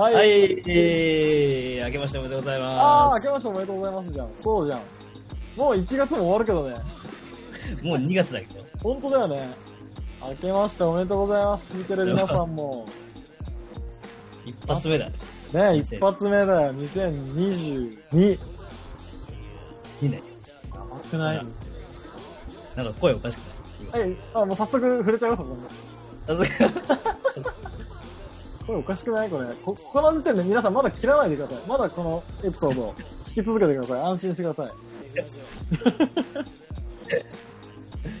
[0.00, 0.14] はい。
[0.14, 0.28] はい、
[0.66, 4.28] えー、明けましておめでとうございああ、ま明けましておめでとうございますじゃん。
[4.42, 4.80] そうじゃん。
[5.56, 6.76] もう1月も終わるけどね。
[7.78, 7.84] す。
[7.84, 8.64] もう2月だけど。
[8.82, 9.50] 本当だよね。
[10.22, 11.66] 明けましておめでとうございます。
[11.70, 12.86] 聞いてる皆さんも。
[14.46, 15.12] 一発目だね。
[15.52, 16.74] ね、一発目だよ。
[16.74, 17.98] 2022。
[18.14, 18.38] 2
[20.00, 20.12] 年。
[20.12, 20.20] や
[20.90, 21.46] ばくない？
[22.74, 23.40] なんか声おかしく
[23.92, 24.00] ない？
[24.00, 25.68] はい、あ、もう早速触れちゃいますもんね。
[26.26, 26.44] 今さ
[27.34, 27.52] すが
[28.70, 29.28] これおかしくない？
[29.28, 29.46] これ。
[29.64, 31.56] こ、この時点で皆さんまだ切らないでください。
[31.66, 32.94] まだこのエピソードを
[33.26, 34.00] 聞き続けてください。
[34.02, 34.72] 安心してください。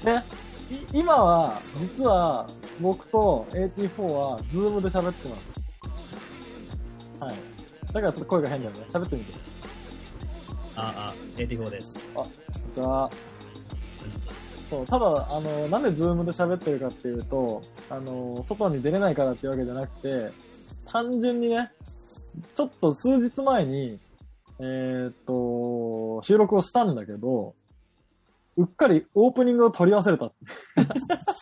[0.04, 0.24] ね、
[0.72, 2.48] い今は、実は、
[2.80, 5.36] 僕と AT4 は、ズームで喋ってま
[7.20, 7.22] す。
[7.22, 7.34] はい。
[7.92, 8.80] だからちょっと声が変だよね。
[8.92, 9.32] 喋ってみて。
[10.74, 12.00] あ、あ、AT4 です。
[12.74, 13.10] じゃあ、
[14.68, 20.32] そう、ただ、あの、なんで Zoom で喋ってるかっていうと、あの、外に出れないからっていうわけじゃなくて、
[20.86, 21.72] 単純にね、
[22.54, 23.98] ちょっと数日前に、
[24.60, 27.54] えーっと、収録をしたんだけど、
[28.56, 30.30] うっかりオープニングを取り忘れた。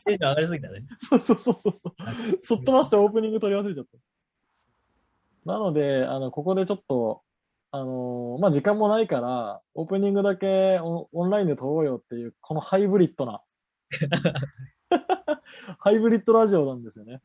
[0.05, 0.87] テンション上がりすぎたね。
[1.03, 1.73] そうそうそうそう。
[2.41, 3.99] そっとましてオープニング取り忘れちゃった。
[5.45, 7.23] なので、あの、ここでちょっと、
[7.71, 13.43] あのーまあ、時間もないから、オープニングだけオオンラインで撮ろうよっていう、このハイブリッドな、
[15.79, 17.21] ハイブリッドラジオなんですよね。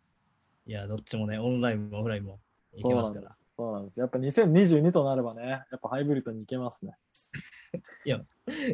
[0.66, 2.40] いや、どっちもね、オンラインもオフラインも
[2.74, 3.36] いけますから。
[3.56, 4.00] そうなんです。
[4.00, 6.94] やっぱ2022となればね、やっぱハイブリッドに行けますね。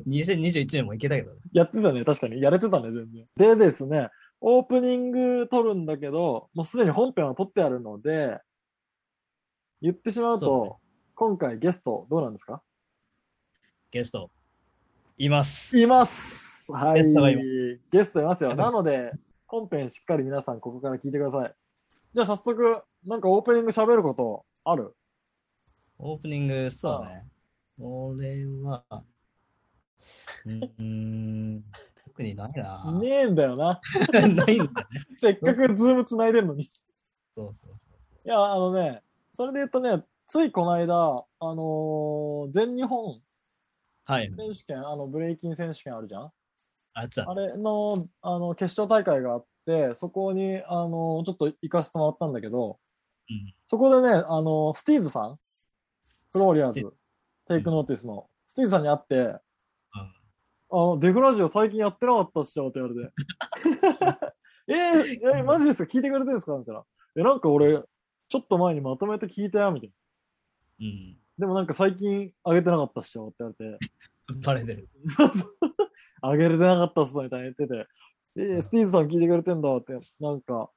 [0.08, 1.40] 2021年もいけたけどね。
[1.54, 2.42] やってたね、確かに。
[2.42, 3.58] やれてたね、全然。
[3.58, 4.10] でですね、
[4.42, 8.40] オープニング撮るんだけど、もうすでに本編は撮ってあるので、
[9.82, 10.72] 言ってしまうと、そうね
[11.16, 12.62] 今回ゲストどうなんですか？
[13.92, 14.30] ゲスト、
[15.18, 15.78] います。
[15.78, 17.04] いますはい。
[17.04, 17.42] ゲストがいま
[17.92, 18.56] ゲストいますよ。
[18.56, 19.12] なので、
[19.48, 21.56] 本編しっかり皆さんここから聞いてください。
[22.14, 24.96] じゃあ早速、なんかオープニング喋ることある？
[25.98, 27.28] オープニング、そうだね。
[27.80, 28.84] 俺は、
[30.46, 31.64] うーん、
[32.06, 33.00] 特にないな。
[33.00, 33.82] ねえんだよな。
[34.12, 34.70] ないんだよね。
[35.18, 36.64] せっかくズーム繋いでんのに。
[36.64, 36.70] い
[37.36, 37.88] そうそうそ
[38.26, 38.28] う。
[38.30, 39.04] や、あのね、
[39.34, 40.96] それで言うとね、ついこの間、
[41.40, 43.22] あのー全日本
[44.06, 44.34] はい。
[44.36, 46.32] 選手権、あの、ブレイキン選手権あるじゃん？
[47.04, 47.36] ああ。
[47.36, 52.80] れの、あの、決勝大会があって、そこに、あの、ちょっと行かせてもらったんだけど、
[53.30, 53.54] うん。
[53.68, 55.38] そこでね、あの、 Steezさん
[56.32, 59.40] FLOORRIORZ Take Noticeの、 Steezさんに会って、うん
[60.72, 63.12] あの、デフラジオ最近やってなかったっしょって言われて。
[64.68, 65.92] えー、えーマジですか？
[65.92, 66.56] 聞いてくれてるんですか？
[66.60, 66.84] みたいな。
[67.16, 67.82] え、なんか俺、
[68.30, 69.90] ちょっと前にまとめて聞いたよ、みたい
[70.80, 70.86] な。
[70.86, 71.18] うん。
[71.40, 73.92] でもなんか最近あげてなかったっしょって言われて。
[74.46, 74.88] バレてる。
[76.22, 77.88] あげれてなかったっすみたいな言ってて。
[78.38, 80.70] えー、 Steezさん聞いてくれてんだって、なんか、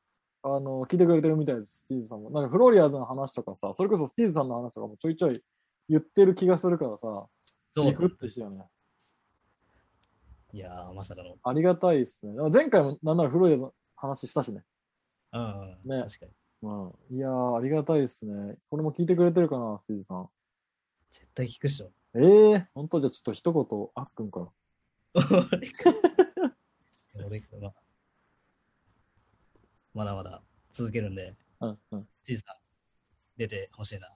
[0.42, 2.30] あの、聞いてくれてるみたいです、 Steezさんも。
[2.30, 5.40] なんか FLOORRIORZ の話とかさ、それこそ Steezさんの話とかもちょいちょい
[5.88, 7.26] 言ってる気がするからさ、
[7.76, 8.64] ビクってしたよね。
[10.54, 11.36] いやー、まさかの。
[11.42, 12.32] ありがたいっすね。
[12.50, 14.64] 前回もなんならフローリアーズの話したしね。
[15.32, 15.78] うん。
[15.84, 16.32] ね確かに。
[16.62, 17.16] うん。
[17.16, 18.56] いやー、ありがたいっすね。
[18.70, 20.28] これも聞いてくれてるかな、スティーズさん。
[21.12, 21.90] 絶対聞くっしょ。
[22.14, 23.00] ええー、ほんと？
[23.00, 24.46] じゃあちょっと一言、あっくんから。
[25.14, 25.24] 俺
[29.94, 30.42] まだまだ
[30.72, 32.08] 続けるんで、うんうん。
[32.12, 32.56] スティーズさん、
[33.36, 34.08] 出てほしいな。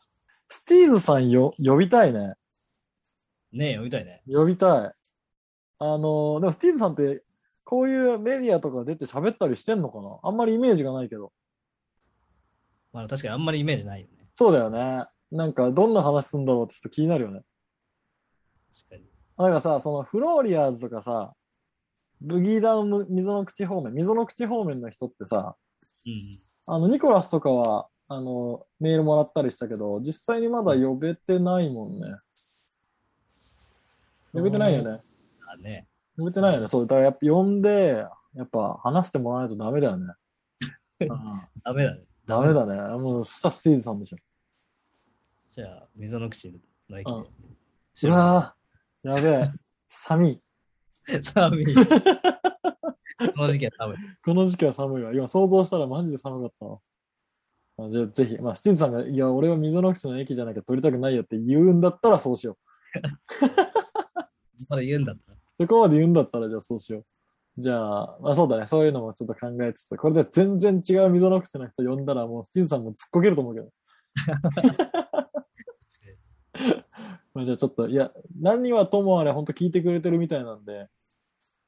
[0.49, 2.35] スティーズさんよ、呼びたいね。
[3.53, 4.23] ねえ、呼びたいね。
[4.27, 4.93] 呼びたい。
[5.79, 7.23] あのーでもスティーブさんって、
[7.65, 10.19] こういうメディアとか出て喋ったりしてんのかな？
[10.23, 11.33] あんまりイメージがないけど。
[12.93, 14.29] まあ確かにあんまりイメージないよね。
[14.35, 15.07] そうだよね。
[15.31, 17.43] なんか、どんな話すんだろうってちょっと気になるよね。
[18.73, 19.03] 確かに。
[19.39, 21.35] なんかさ、そのフローリアーズとかさ、
[22.21, 25.57] ブギーダウン溝の口方面、溝の口方面の人ってさ、
[26.07, 26.75] うん。
[26.75, 32.09] あの、ニコラスとかは、あの、メールもらったりしたけど、実際にまだ呼べてないもんね。
[34.33, 35.01] 呼べてないよね。
[35.53, 35.87] あね。
[36.17, 36.69] 呼べてないよね。
[36.69, 40.15] そう、だからやっぱ呼んで、やっぱ話してもらわないとダメだよね。
[41.01, 41.09] うん
[41.63, 42.03] ダメだね。
[42.27, 42.81] ダメだね。
[42.99, 44.17] もう、したスティーズさんでしょ。
[45.51, 46.53] じゃあ、溝の口
[46.89, 47.29] の駅うんで。
[48.09, 48.56] うわぁ、
[49.07, 49.53] やべえ。
[49.89, 50.43] 寒い。
[51.23, 51.65] 寒い。
[51.77, 51.83] こ
[53.37, 53.97] の時期は寒い。
[54.25, 55.15] この時期は寒いわ。
[55.15, 56.81] 今想像したらマジで寒かったわ。
[57.79, 63.47] あじゃあぜひ、まあ、スティーズさんが、いや、俺は溝の口の駅じゃなきゃ撮りたくないよって言うんだったらそうしよう。
[64.69, 65.39] まだ言うんだったら。
[65.61, 67.05] そこまで言うんだったらじゃあそうしよう。
[67.59, 68.67] じゃあ、まあそうだね。
[68.67, 73.69] そういうのもちょっと考えつつ、これで全然違う溝の口の人呼んだらもうスティーズさんも突っこけると思うけど。
[77.37, 78.11] まあじゃあちょっと、いや、
[78.41, 80.89] 何はともあれ本当聞いてくれてるみたいなんで、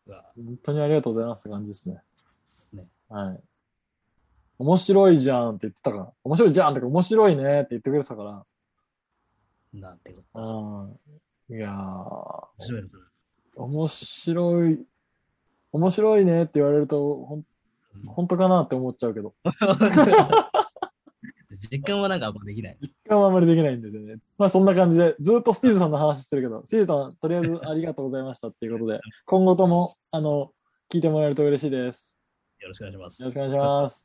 [0.07, 2.01] 本当にありがとうございますって感じですね。
[2.73, 3.41] ねはい。
[4.59, 6.13] 面白いじゃんって言ってたから。
[6.25, 8.47] 面白いじゃんとか面白いねって言ってくれてたから。
[9.75, 10.97] なんてこと。
[11.51, 11.55] うん。
[11.55, 12.97] いやー、面白いのか
[13.57, 14.87] 面白い、
[15.73, 17.45] 面白いねって言われると、ほん、
[18.07, 19.35] な本当かなって思っちゃうけど。
[21.71, 22.79] 実感はなんかあんまできない。
[22.81, 24.17] 実感はあまりできないんでね。
[24.37, 30.53] まあそんな感じで、ずっとスティーズさんの話してるけど、スティーズさん、とりあえずありがとうございましたっていうことで、 今後とも、あの、
[30.91, 32.15] 聞いてもらえると嬉しいです。
[32.61, 33.23] よろしくお願いします。
[33.23, 34.05] よろしくお願いします。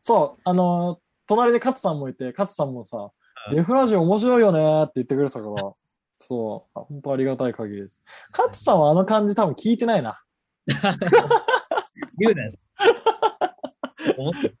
[0.00, 3.10] そう、あの、隣でカツさんもいて、カツさんもさ、うん
[3.50, 5.72] デフラジオ面白いよねって言ってくれてたから、
[6.20, 8.00] そう、あ本当ありがたい限りです。
[8.30, 10.22] カツさんはあの感じ多分聞いてないな。
[12.18, 12.52] 言うなよ。
[14.16, 14.56] 思ってる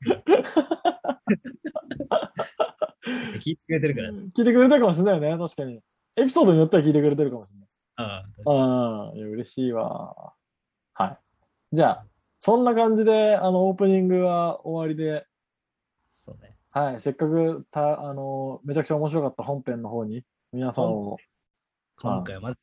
[3.38, 4.10] 聞いてくれてるから。
[4.10, 5.80] 聞いてくれたかもしれないよね、確かに。
[6.16, 7.68] エピソードによっては聞いてくれてるかもしれない。
[7.96, 10.34] あああ、いや、嬉しいわ。
[10.94, 11.18] はい。
[11.72, 12.06] じゃあ、
[12.38, 15.26] そんな感じで、あの、オープニングは終わりで、
[16.14, 16.56] そうね。
[16.70, 21.18] はい、せっかく、た、あの、めちゃくちゃ面白かった本編の方に、皆さんを、
[22.00, 22.58] 今回はまず、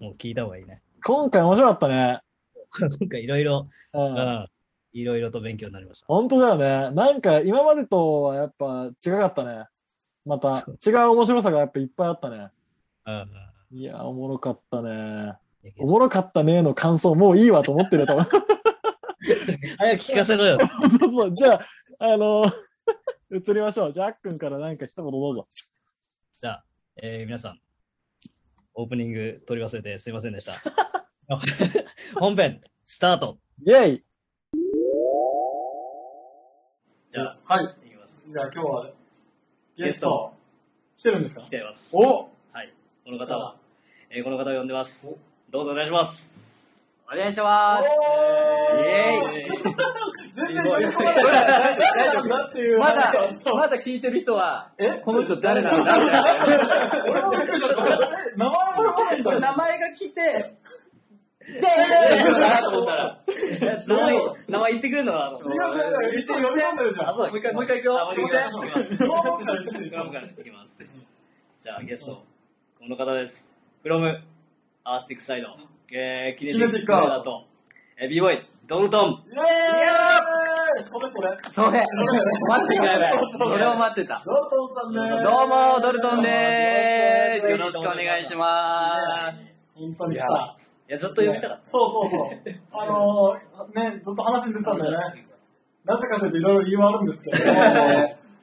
[0.00, 0.82] もう聞いた方がいいね。
[1.04, 2.20] 今回面白かったね。
[3.00, 3.98] 今回いろいろ、う。
[3.98, 4.48] うんん。
[4.92, 6.06] いろいろと勉強になりました。
[6.06, 6.94] 本当だよね。
[6.94, 9.66] なんか、今までとはやっぱ違かったね。
[10.24, 12.48] また、違う面白さがやっぱいっぱいあったね。
[13.06, 13.78] うん。
[13.78, 14.90] いや、おもろかったね。
[14.90, 15.34] うん
[15.78, 18.24] おもろかったねの感想、もういいわと思ってるよ、多分。
[19.76, 20.58] 早く聞かせろよ。
[20.66, 21.34] そうそう。
[21.34, 21.66] じゃあ、
[21.98, 22.46] あの、
[23.30, 23.92] 移りましょう。
[23.92, 25.46] じゃあ、あっくんからなんか一言どうぞ。
[26.40, 26.64] じゃあ、
[26.96, 27.60] えー皆さん、
[28.74, 30.54] オープニング取り忘れてすいませんでした。
[32.18, 33.38] 本編、スタート。
[33.66, 34.04] イェイ
[37.10, 37.64] じゃあ、はい。
[37.86, 38.30] いきます。
[38.32, 38.88] じゃあ今日は、
[39.76, 40.32] ゲスト
[40.96, 41.42] 来てるんですか？
[41.42, 41.90] 来ています。
[41.92, 42.72] おはい。
[43.04, 43.56] この方は、
[44.10, 45.16] えーこの方を呼んでます。
[45.50, 46.48] どうぞお願いします。
[47.12, 47.88] お願いします。
[47.88, 47.90] イ
[48.86, 49.44] エーイ
[50.32, 50.64] 全然
[52.28, 52.78] なっていう。
[52.78, 53.12] まだ
[53.54, 54.90] まだ聞いてる人は、え？
[55.02, 55.96] この人誰なんだ。
[59.40, 60.54] 名前が来て、
[63.86, 64.18] 名前、
[64.48, 66.20] 名前言ってくれるのは、あの、違う違う違う。
[66.20, 67.08] いつも読み込んでるじゃん。
[67.08, 68.98] あ、そうだ、もう一回もう一回行くよあもう一回行きます。
[68.98, 71.08] ドラゴンから言ってるフロからいきます。
[71.58, 72.12] じゃあ、ゲスト、
[72.78, 73.52] この方です。
[73.82, 74.22] フロム、
[74.84, 75.48] アースティックサイド、
[75.92, 77.44] えー、キネティックキネティックアートだと、
[77.98, 81.36] えー、b ボイ、ドルトン、イェーイそれそれ。
[81.50, 81.84] それ、
[82.48, 83.12] 待ってくれ。
[83.32, 84.22] それを待ってた。
[84.24, 85.24] ドルトンさんです。
[85.24, 87.50] どうも、ドルトンでーす。
[87.50, 89.42] よろしくお願いします。
[89.74, 90.56] 本当に来た。
[90.90, 91.64] いや、ずっと読みたかった。
[91.64, 92.30] そうそうそう。
[92.72, 95.24] あのー、ね、ずっと話に出てたんだよね。
[95.84, 97.38] なぜかというといろいろ理由はあるんですけど。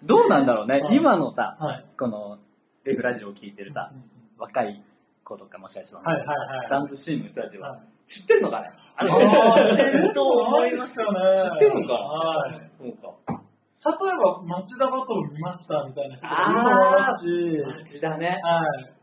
[0.04, 0.94] どうなんだろうねは。
[0.94, 1.86] い今のさ、はい。
[1.98, 2.40] この、
[2.86, 3.92] デフラジオを聞いてるさ、
[4.38, 4.82] 若い
[5.26, 6.70] 子とかもしかしてはいはいはい。
[6.70, 8.72] ダンスシーンの人たちはは、知ってんのかね？
[8.96, 11.20] あの、あー知ってると思いますよね。
[11.52, 12.62] 知ってるのかはい。
[12.62, 13.18] そうか。
[13.30, 18.40] 例えば、町田バトル見ましたみたいな人とかいると思いますし、町田ね。
[18.42, 18.94] はい。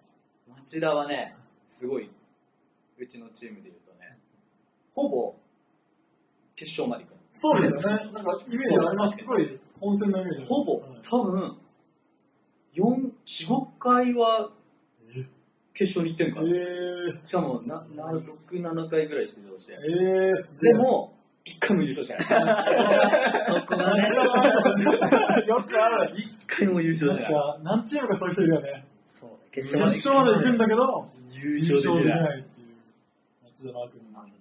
[0.63, 1.37] 町田はね、
[1.69, 2.11] すごい、
[2.99, 4.19] うちのチームで言うとね、
[4.95, 5.35] ほぼ、
[6.57, 7.17] 決勝まで行くの。
[7.33, 8.13] そうですよね。
[8.13, 9.19] なんか、イメージあります。
[9.19, 10.45] すごい、本戦のイメージ。
[10.47, 11.57] ほぼはい、多分、
[12.75, 12.83] 4、
[13.25, 14.51] 4、5回は
[15.75, 16.47] 決勝に行ってるから。
[16.47, 19.77] えしかも、な、な、6、7回ぐらい出場してー、。
[19.77, 20.73] えー、すげえ。
[20.73, 21.13] でも、
[21.45, 22.25] 1回も優勝してない。
[23.45, 24.09] そこがね、
[25.47, 26.15] よくある。
[26.15, 27.43] 1回も優勝なんしてない。
[27.43, 28.85] か、何チームかそういう人いるよね。
[29.05, 32.45] そう、決決勝まで行くんだけど、優勝できない。
[33.73, 34.35] ないっていう、町田の悪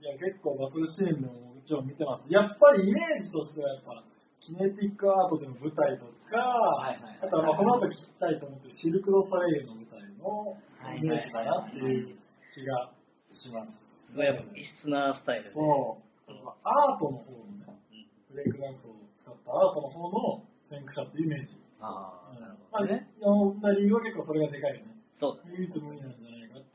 [0.00, 0.12] 夢。
[0.12, 2.32] いや、結構バトルシーンももちろん見てます。
[2.32, 4.04] やっぱりイメージとしてはやっぱ、
[4.40, 10.56] キネティックアートでの舞台とか、はいはいあとはまあこの後聞きたいと思ってるシルク・ド・ソレイユの舞台の
[10.96, 12.16] イメージかなっていう
[12.52, 12.90] 気が
[13.28, 14.12] します。
[14.12, 15.48] すごいやっぱ異質なスタイルで。
[15.50, 15.98] そ
[16.28, 16.32] う。
[16.62, 21.56] アートの方のね、ブレイクダンスを使ったアートの方の先駆者っていうイメージ。
[21.80, 23.08] ああ、なるまあほどね。
[23.20, 24.82] 呼んだ理由は結構それがでかいよね。
[25.12, 25.56] そうだね。
[25.58, 26.02] 唯一無二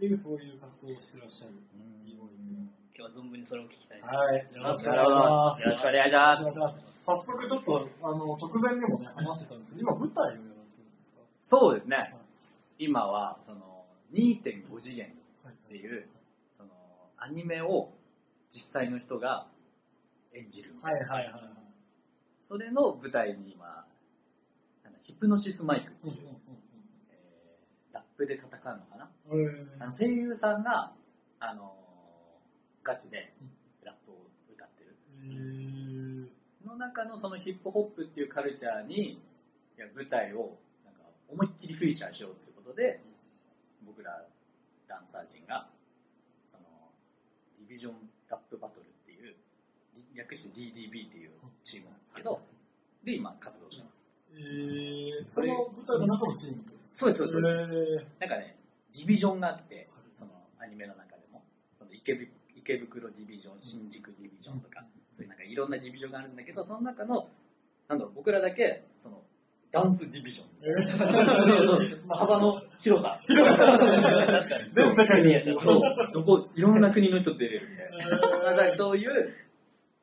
[0.01, 1.53] っていうそういう活動をしてらっしゃる。
[2.08, 4.01] いいボーイっていうのは今日は存分にそれを聞きたい。
[4.01, 4.50] はい。
[4.51, 5.15] よろしくなるほど。
[5.15, 6.41] よろしくお願いします。
[6.41, 7.05] お願いします。
[7.05, 11.22] 早速ちょっと、あの、直前にもね、話してたんですけど、今舞台をやられてるんですか？
[11.43, 12.15] そうですね。
[12.79, 16.08] 今は、その、2.5次元っていう、
[16.51, 16.72] その、
[17.17, 17.93] アニメを
[18.50, 19.46] 実際の人が
[20.34, 20.74] 演じる。
[20.81, 21.34] はいはいはいはい。
[22.41, 23.86] それの舞台に今、
[25.00, 26.40] ヒプノシスマイクっていう、えーラッ
[28.21, 29.09] プで戦うのかな？
[29.79, 30.93] あの声優さんが、
[31.39, 31.81] あのー
[32.83, 33.31] ガチで
[33.83, 34.15] ラップを
[34.51, 34.95] 歌ってる。
[35.23, 36.27] えー。
[36.65, 39.19] の中のそのヒップホップっていうカルチャーに、い
[39.77, 43.01] や舞台をなんか思いっきりフィーチャーしようということで、
[43.85, 44.25] 僕ら
[44.87, 45.69] ダンサー陣が、
[46.49, 46.63] その、
[47.59, 47.93] ディビジョン
[48.29, 49.35] ラップバトルっていう、
[50.15, 51.31] 略して DDB っていう
[51.63, 52.41] チームなんですけど、
[53.03, 53.95] で今活動してます。
[54.33, 58.07] えー、その舞台の中のチームってこそうです、とそうです。
[58.21, 58.57] えなんかね、
[58.93, 61.43] ディビジョンがあって、そのアニメの中でも、
[61.77, 64.83] その池ぶ池袋ディビジョン、新宿ディビジョンとか、
[65.13, 67.29] そういうなんかいろんなディビジョンがあるんだけど、その中の、
[67.88, 69.24] なんだろう、僕らだけ、その、
[69.71, 70.48] ダンスディビジョン。
[71.79, 73.19] ー、 幅の広さ。
[73.25, 74.74] 確かに。
[74.74, 78.75] 全世界にやっちゃうどこ、いろんな国の人出れるみたいな。
[78.77, 79.33] そういう、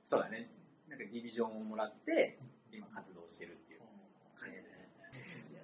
[0.04, 0.48] そうだね、
[0.88, 2.38] なんかディビジョンをもらって、
[2.72, 3.80] 今活動してるっていう
[4.34, 5.44] 感じですね。
[5.52, 5.60] いや、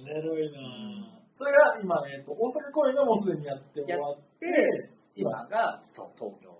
[0.00, 0.22] それマジ面お。
[0.22, 6.50] もろいなぁそれが今、えっ、と、大阪公演がもうすでにやって終わって、で、今が、そう、東京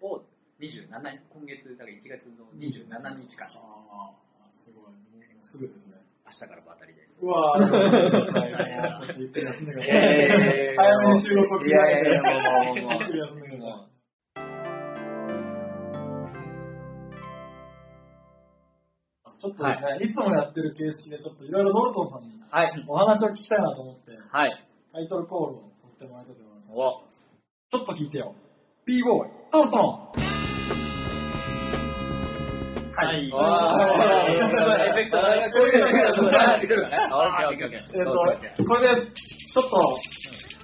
[0.00, 0.22] を
[0.60, 4.10] 27、今月、だから1月の27日から、あ
[4.46, 4.84] あ、すごい。
[4.84, 5.94] もうすぐですね。
[6.26, 7.18] 明日からバタリです。
[7.20, 9.96] うわぁ、ちょっとゆっくり休んでください。
[9.96, 13.97] えー早めに収録を切り上げて、いやいやいやもうもうもうゆっくり休んでください。
[19.38, 22.84] ちょっとですね、い、つもやってる形式で、ちょっといろいろドルトンさんにはい。
[22.88, 24.64] お話を聞きたいなと思って、はい。
[24.92, 26.60] タイトルコールをさせてもらいたいと思いま
[27.08, 27.44] す。
[27.70, 28.34] おちょっと聞いてよ。
[28.84, 30.28] b ボーイ、ドルトン
[32.96, 33.30] はい。
[33.30, 36.96] わーエフェクトだねこれがこれがってくるのね。
[36.96, 37.98] オッケーオッケーオッケー。
[37.98, 38.04] えっ、
[38.56, 39.12] と、これです。
[39.52, 39.70] ちょっと、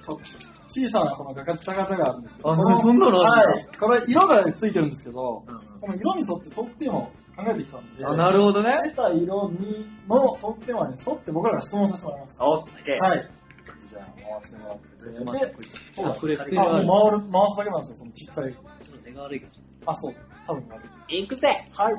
[0.05, 0.21] こ
[0.67, 3.77] 小さなこのガチャガチャがあるんですけど、あそんなのはい。
[3.79, 7.11] これ色がついてるんですけど、うんこの色に沿ってトークテーマを考
[7.47, 8.75] えてきたんで、あ、なるほどね。
[8.85, 12.43] 出た色にのトークテーマに沿って僕らが質問させてもらいます。
[12.43, 12.99] オッケー。
[13.03, 13.19] はい。
[13.63, 15.47] ちょっとじゃあ回してもらって。
[15.47, 15.55] で、
[15.93, 16.13] そうだ。
[16.13, 18.53] これあ、もう回る、回すだけなんですよ、そのちっちゃい。
[18.53, 19.47] ちょっと手が悪いか
[19.85, 20.15] あ、そう。
[20.47, 20.87] 多分悪い。
[20.87, 21.19] ない。
[21.19, 21.95] いくぜはい。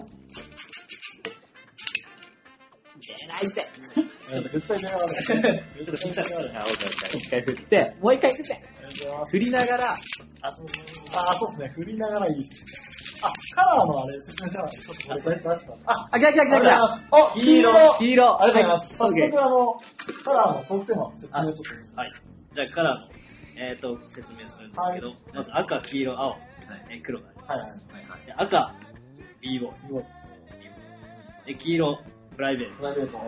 [2.98, 3.66] 出ないぜ
[4.50, 5.08] 絶対出ながら。
[5.08, 5.42] 絶対
[6.12, 6.60] 出な。
[6.64, 8.34] 一回振って、もう一回。
[9.30, 11.68] 振りながら、あ、そうですね。
[11.74, 12.85] 振りながらいいですね。
[13.22, 14.78] あ、カラーのあれ説明しなかった。
[14.80, 15.72] ちょっと出した。
[15.86, 16.80] あ、あ、来た来た来た来た。
[17.12, 18.42] お、黄色黄色。
[18.42, 18.96] ありがとうございます。
[18.96, 19.80] 早速、あの、
[20.24, 22.00] カラーのトークテーマ説明をちょっと。
[22.00, 22.12] はい。
[22.52, 23.08] じゃあ、カラーの、
[23.58, 26.36] えっ、と、説明するんですけど、まず赤、黄色、青、
[26.90, 27.70] えー黒がありはいはい。
[28.08, 28.26] ます。
[28.26, 28.74] で赤、
[29.40, 29.72] b ボーイ。
[29.86, 30.04] すごい。
[31.46, 31.98] で、黄色、
[32.36, 33.18] プライベートプライベート。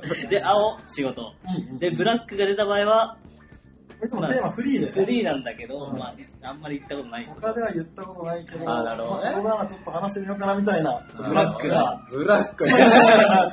[0.00, 0.28] ト。
[0.28, 1.34] で、青、仕事。
[1.44, 3.18] うんで、ブラックが出た場合は、
[4.04, 4.92] いつもテーマフリーでね。
[4.92, 11.06] フリーなんだけど、うんまあ、あんまり言ったことない他では言ったことないけど、あなるほどねまあここならちょっと話してみようかなみたいな。
[11.16, 12.72] ブラックが、ブラックね。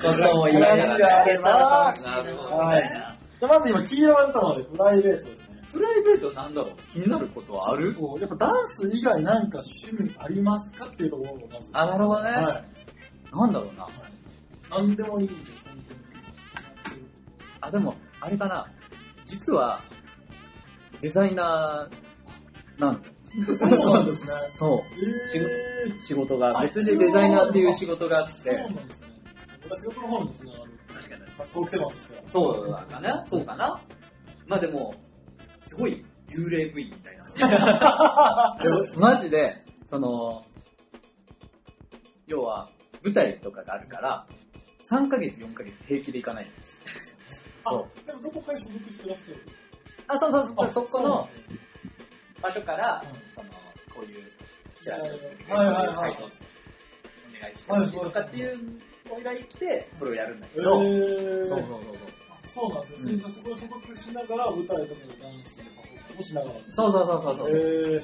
[0.01, 2.83] ことを言いなが話があればなるほどはい。
[2.83, 5.63] じゃあまず今黄色が出たので、プライベートですね。
[5.71, 7.95] プライベートなんだろう気になることはある？
[8.19, 11.69] やっぱダンス以外なんか趣味ありますかっていうところをまず。
[11.73, 12.29] あ、なるほどね。
[12.29, 13.35] はい。
[13.35, 13.88] なんだろうな。
[14.77, 15.73] なんでもいいです、本
[17.62, 18.67] あ、でも、あれかな。
[19.25, 19.79] 実は、
[21.03, 23.07] デザイナーなんで
[23.45, 23.57] す。
[23.57, 24.31] そうなんですね。
[24.55, 25.98] そえー。
[25.98, 26.00] う。
[26.00, 29.07] 仕事が、別にデザイナーっていう仕事があっそうて、なんですね。
[29.69, 30.72] 私仕事の方にもつながる。
[30.95, 31.22] 確かに。
[31.53, 32.22] トークテーマとしては。
[32.31, 33.81] そうだかなそうかな
[34.48, 34.95] まあでも、
[35.67, 38.55] すごい幽霊部員みたいな。
[38.95, 40.45] マジで、その、
[42.27, 42.69] 要は、
[43.03, 44.25] 舞台とかがあるから、
[44.89, 46.88] 3ヶ月、4ヶ月平気で行かないんですよ。
[47.65, 47.86] そう。
[48.03, 48.07] あ。
[48.07, 49.62] でもどこかに所属してらっしゃる？
[50.07, 51.29] あ、そうそうそう、そこの
[52.41, 53.50] 場所からうん、その、
[53.93, 54.24] こういう
[54.81, 56.29] チラシを作ってくれる、はいはいはいサイトをお
[57.41, 58.60] 願いしてほしいとかっていう
[59.10, 61.48] お依頼来て、それをやるんだけど、えー。
[61.48, 61.79] そうそうそう
[62.29, 63.00] あそうなんですね。
[63.01, 65.62] それでそこに所属しながら舞台とかでダンス
[66.17, 66.53] をしながら。
[66.69, 66.91] そう。
[66.91, 67.50] そうそうそうそうそう。
[67.51, 68.03] えー。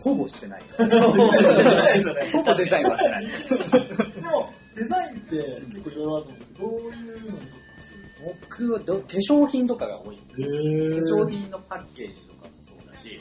[0.00, 0.62] ほぼしてない。
[0.62, 2.30] できないですよね。
[2.32, 3.26] ほぼデザインはしてない。
[3.26, 7.63] でも、デザインって結構いろいろあると思うんですけど、どういうのに
[8.24, 10.16] 僕はど化粧品とかが多い。
[10.16, 10.44] 化る
[11.02, 13.20] 粧品のパッケージとかもそうだし、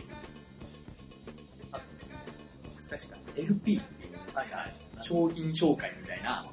[1.71, 1.83] あと、
[2.89, 3.21] 難しいかな。
[3.35, 4.67] LP っていう、なんか、
[5.01, 6.45] 商品紹介みたいな、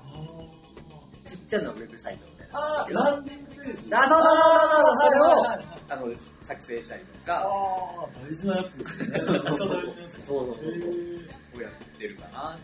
[1.27, 3.95] ちっちゃなウェブサイトみたいなああランディングページ。
[3.95, 4.37] あそうそう
[4.87, 6.07] そうそれをはいはいはいあの、
[6.43, 9.07] 作成したりとあか、ー、大事なやつですね。
[9.11, 9.81] めっちゃ大事なや
[10.11, 10.27] つ。
[10.27, 12.59] そうそうえそうーをやってるかな。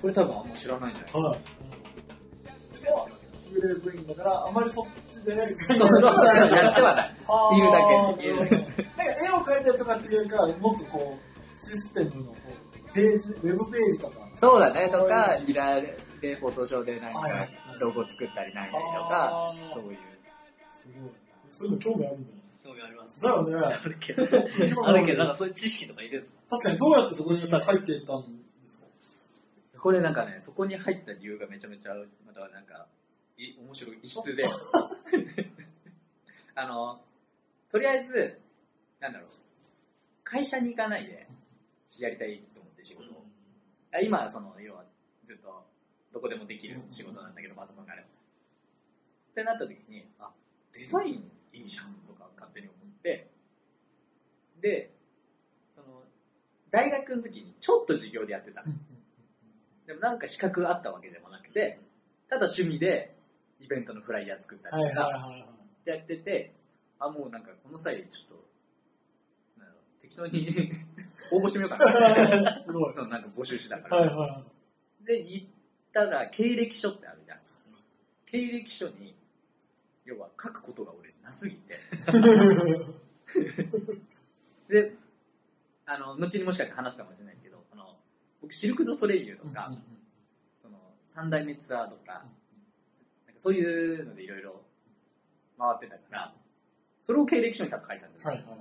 [0.00, 1.40] これ多分あんま知らないんじゃない
[3.52, 3.60] はい。
[3.60, 5.34] 幽霊部員だから、あまりそっちで。
[5.54, 7.14] そうそうそうやってはない。
[7.58, 8.22] いるだけなんか
[9.24, 12.34] 絵を描いたりとかっていうかは、もっとこう、システムの
[12.94, 14.28] ページ、ウェブページとか。
[14.36, 15.80] そうだね、とか、いうイラ
[16.20, 17.20] で、フォトショーでなんか
[17.80, 19.98] ロゴ作ったりなんだりとあかー、そういう。
[20.70, 21.10] すごい。
[21.50, 22.30] そういうの興味あるんじ
[22.64, 23.22] 興味あります。
[23.22, 23.54] だよね。
[23.56, 24.22] あるけど、
[24.84, 28.28] あるけど、なんかそういう知識とかいるんですか確かにどうやってそこに入っていったんで
[28.66, 28.84] すか？
[29.80, 31.92] これなんかね、そこに入った理由がめちゃめちゃ、
[32.26, 32.86] またなんか、
[33.36, 34.44] い面白い異質で、
[36.54, 37.02] あの、
[37.70, 38.40] とりあえず、
[39.00, 39.28] なんだろう、
[40.22, 41.26] 会社に行かないで
[41.98, 43.24] やりたいと思って仕事を。
[43.92, 44.84] あ今はその、要は
[45.24, 45.66] ずっと
[46.12, 48.08] どこでもできる仕事なんだけど、パソコンがあれば。
[48.08, 48.10] っ
[49.34, 50.30] てなった時に、あ、
[50.72, 53.30] デザインいいじゃんとか勝手に思って、
[54.60, 54.92] で、
[55.74, 56.04] その、
[56.70, 58.72] 大学の時にちょっと授業でやってたの。
[59.86, 61.80] でもなんか資格あったわけでもなくて、
[62.28, 63.14] ただ趣味で
[63.62, 65.46] イベントのフライヤー作ったりとか、はいはいはいは
[65.86, 65.90] い。
[65.90, 66.54] やってて、
[66.98, 68.42] あ、もうなんかこの際ちょっと、
[70.00, 70.72] 適当に
[71.30, 72.58] 応募してみようかな。
[72.60, 72.94] すごい。
[72.94, 73.96] そのなんか募集してたから。
[73.98, 74.44] はいは
[75.04, 75.46] で、行っ
[75.92, 77.38] たら経歴書ってあるじゃん。
[78.26, 79.14] 経歴書に、
[80.04, 81.78] 要は書くことが俺なすぎて。
[84.68, 84.96] で、
[85.86, 87.98] あの、後にもしかして話すかもしれないですけど、その、
[88.40, 89.50] 僕シルク・ドゥ・ソレイユとい。
[89.50, 89.72] か、
[90.62, 90.78] その、
[91.10, 92.26] 三代目ツアーとか、なんか
[93.42, 94.62] そういうのでいろいろ
[95.58, 96.32] 回ってたから、
[97.02, 98.30] それを経歴書に多分書いたんですよ。
[98.30, 98.58] はいはいはい。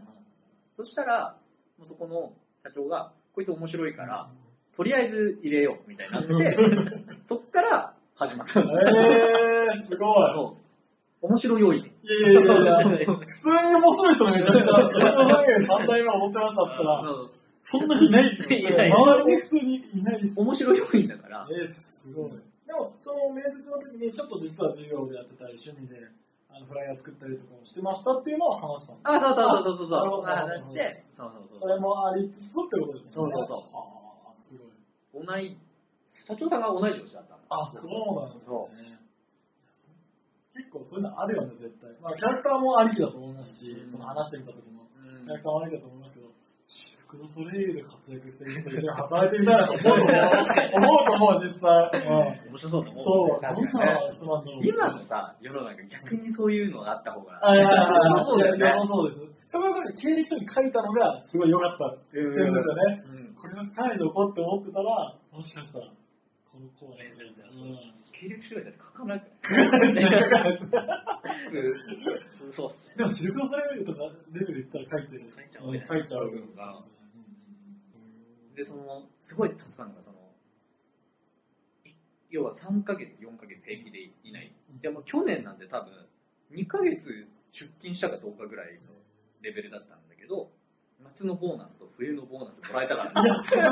[0.76, 1.38] そしたら、
[1.78, 2.34] もうそこの
[2.64, 4.28] 社長が、こいつ面白いから、
[4.76, 8.72] とりあえず入れようみたいになって、 そっから始まったの。
[8.82, 10.34] えー、すごい。
[10.34, 10.58] そ
[11.22, 11.80] う面白要因。
[11.80, 11.84] い
[12.24, 17.32] やいやいやいや、 普通に面白い人がめちゃくちゃ、それこそ3代目思ってましたったら、うん
[17.64, 20.40] そんな人いないって 周りに普通にいないです。
[20.40, 22.32] 面白要因だから、えー、すごい。
[22.72, 26.00] でも、その面接の時に、ちょっと実は授業でやってたり、趣味で、
[26.48, 31.70] あのフライヤー作ったりとかもしてましたっていうのは話したんですあ、そうそうそうそうそうなるほど話して、そうそうそそう。
[31.70, 33.12] れもありつつってことですね。
[33.12, 35.26] そうそうそうはあ、すごい。
[35.26, 35.58] 同い、
[36.08, 37.36] 社長さんが同い年だった。
[37.50, 39.00] あ、そうなんですそね。
[40.54, 41.90] 結構そういうのあるよね、絶対。
[42.02, 46.21] まあ、キャラクターもありきだと思いますし、うんその話してみた時のうんキャラクターもありきだと思いますけど、
[47.12, 50.16] シルク・ドゥ・ソレイユで活躍してる人と一緒に働いてみたいなと思うと思う。
[50.78, 51.92] 思うと思う、実際。
[51.92, 53.04] うん面白そうだもん。
[53.04, 54.62] そう、確どんな人なんだろう。
[54.64, 57.40] 今のさ、世の中逆にそういうのがあった方が。
[57.42, 59.22] あいやいやいやそうだよねいやそうです。
[59.48, 63.04] それは経歴書に書いたのがすごい良かったって言ってるんですよね。
[63.08, 65.88] うんこれが書いておこうって思ってたら、もしかしたら、
[66.52, 69.64] この子はね、面接だようん経歴書だって書かなくな
[70.52, 70.60] い
[72.52, 72.94] そうっすね。
[72.98, 75.24] でもシルク・ドゥ・ソレイユとかレベルいったら書いてる。
[75.36, 76.32] 書いちゃううん書いちゃう。
[78.62, 80.18] うんで、その、すごい助かるのが、その、
[81.84, 81.90] い
[82.30, 84.54] 要は3ヶ月、4ヶ月平気でいない。
[84.82, 85.92] でも去年なんで多分、
[86.54, 88.94] 2ヶ月出勤したかどうかぐらいの
[89.42, 90.52] レベルだったんだけど、
[91.04, 93.72] 夏のボーナスと冬のボーナスもらえたから、いや、すごいね。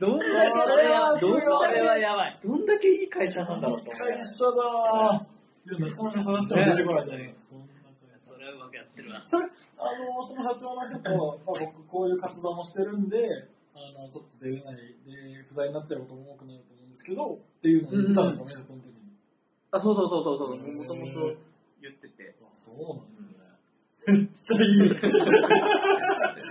[0.00, 2.38] どんだそれはどんそれはだやばい。
[2.40, 4.14] け、どんだけいい会社なんだろうと思って。
[4.14, 7.48] 会社だーいや、なかなか探しても出てこないと思います。
[7.50, 9.22] そんな会社それはうまくやってるわ。
[9.26, 18.94] それ、あの、その社長の人と、まあ、僕こういう活動もしてるんで、あの、ちょっと出れないで、不在になっちゃうことも多くなると思うんですけど、っていうのを言ってたんですよ、面接の時に。
[19.70, 21.36] あ、そうそうそうそうそう、もともと
[21.80, 22.34] 言ってて。
[22.42, 23.36] あ、そうなんですね。
[24.08, 24.78] めっちゃいい。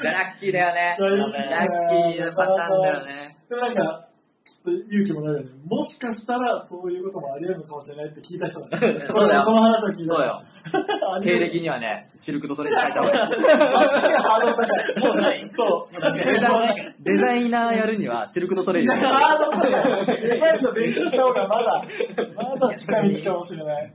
[0.03, 0.87] ラッキーだよね。
[0.87, 3.37] めっちゃいいっすねラッキーなパターンだよね。
[3.49, 4.07] でもなんか、
[4.43, 5.49] ちょっと勇気もなるよね。
[5.67, 8.97] もしかしたらそういうこともあり得るのかもしれないって聞いた人だね。
[8.99, 10.15] そうだよその話を聞いた。
[10.15, 10.43] そうよ。
[11.23, 13.33] 経歴にはね、シルク・ドゥ・ソレイユ書いた方がいい。
[14.21, 15.13] ハードル高い。
[15.13, 15.47] もうない。
[15.49, 16.01] そう。
[16.01, 16.93] 確かにもうないから。
[16.99, 18.91] デザイナーやるにはシルク・ドゥ・ソレイユ。
[18.91, 20.21] ハードル高い。
[20.21, 21.83] デザインの勉強した方がまだ、
[22.35, 23.93] まだ近道かもしれない。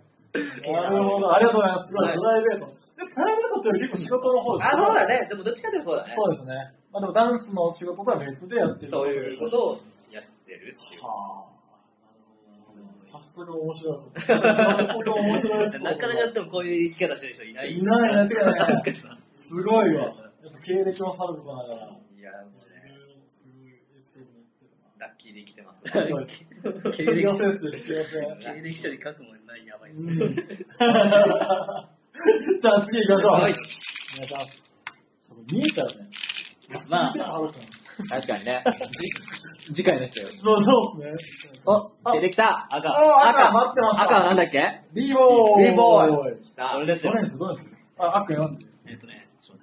[0.70, 1.34] なるほど。
[1.34, 1.88] ありがとうございます。
[1.88, 2.14] すごい。
[2.14, 2.66] プライベート。
[2.66, 5.26] で、プライベートってより結構仕事の方ですあ、そうだね。
[5.28, 6.12] でもどっちかというとそうだね。
[6.14, 6.54] そうですね。
[6.92, 9.80] まあでもダンスの仕事とは別でやってるそういうことを
[10.56, 11.02] るっていう。
[11.02, 11.56] はあ。
[13.00, 14.10] さすが面白いです。
[14.26, 15.84] さすが面白いです。
[15.84, 17.72] なかなかでもこういう生き方してる人いない。
[17.72, 18.58] いないな、てかね、
[19.32, 20.02] すごいわ。
[20.04, 20.14] やっ
[20.52, 21.76] ぱ経歴もさることながら。
[21.76, 21.78] い
[22.22, 22.76] や、もうね、
[23.28, 25.82] すごいエピソードになってるラッキーで生きてます。
[25.84, 26.00] 経
[28.62, 30.12] 歴に書くもんないやばいですね。
[30.12, 30.36] うん
[32.58, 33.30] じゃあ次行きましょう。
[33.32, 33.60] はいお願いし
[34.32, 34.62] ます。
[35.20, 35.94] ちょっと見えちゃうね。
[36.88, 37.12] まあ
[38.08, 38.64] 確かにね。
[39.66, 40.28] じ次回の人よ。
[40.30, 41.60] そうそうですね。
[41.66, 42.88] お、出てきた赤。
[42.88, 44.02] あ、赤待ってました。
[44.04, 44.80] 赤はなんだっけ？
[44.92, 45.66] ビーボーイ。
[45.66, 47.24] ビーボーイ来たこれですよどれ。
[47.24, 47.66] ですどれです
[47.98, 48.66] あ、赤読んで。
[48.86, 49.58] えっとね、ちょっ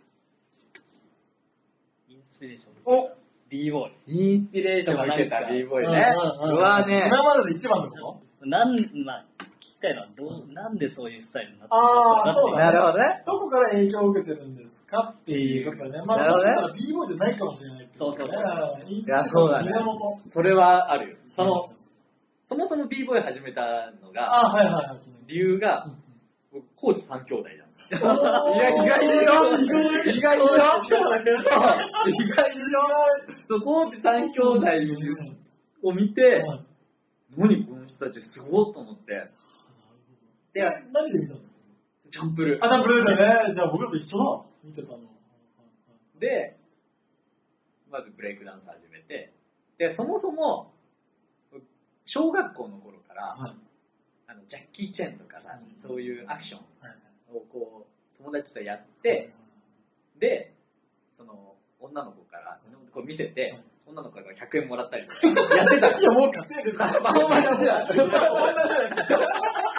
[2.10, 2.74] インスピレーション。
[2.86, 3.10] お
[3.50, 6.14] b ボーインスピレーションを受けた b ボーイね。
[6.42, 7.04] うわね。
[7.08, 8.50] 今までで一番のこイ。
[8.50, 9.26] なん、まあ、
[9.84, 13.22] たいのは、どう、なんでそういうスタイルになってあーそうだなるほどね。
[13.26, 16.06] とどこから影響を受けてるんですかっていうことだね。
[16.06, 16.52] まあ、なるほどね。
[16.52, 19.72] もしかしたら b ボーイじゃないかもしれないっていそうそうそういやそうだね。
[20.28, 21.18] それはあるよ。
[21.32, 21.70] その、
[22.48, 24.98] そもそも b ボーイ始めたのが、あ、はいはいはい。
[25.28, 26.04] 理由がう、ん
[26.52, 28.04] 僕、コーチ3兄弟じゃん。
[28.04, 28.56] おー。
[28.56, 29.58] いや、意外だよ。
[29.60, 30.18] 意外。
[30.18, 31.40] 意外だよそう意外だよ。
[33.30, 34.68] そうコーチ3兄弟
[35.84, 36.44] を見て、
[37.36, 39.30] 何この人たちすごいと思って、
[40.56, 41.56] いや、何で見たんですか
[42.12, 42.70] チャンプルあ、。
[42.70, 43.54] サンプルですよね。
[43.54, 44.42] じゃあ僕らと一緒だ。
[44.64, 45.00] 見てたの。
[46.20, 46.58] で、
[47.90, 49.34] まずブレイクダンス始めて、
[49.78, 50.72] で、そもそも、
[52.06, 53.54] 小学校の頃から、はい
[54.26, 56.98] あのジャッキー・チェンとかさ、うんそういうアクションはい
[57.36, 59.34] をこう、友達とやって、
[60.18, 60.54] で、
[61.14, 62.60] その、女の子から、
[62.92, 66.78] こう見せて、はい女の子から100円もらったりとか、やってたのいや、もう稼いでる。
[66.80, 67.88] まあまあそんな感じだ。
[67.94, 69.20] そんなじゃないですか。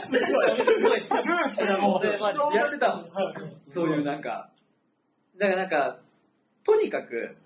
[0.00, 0.62] すごい。
[0.62, 0.82] す。
[0.82, 1.10] ごいす。
[1.14, 3.34] ルーツがもう、でまあやってたもんはい
[3.72, 4.50] そういうなんか、
[5.38, 5.98] だからなんか、
[6.64, 7.36] とにかく、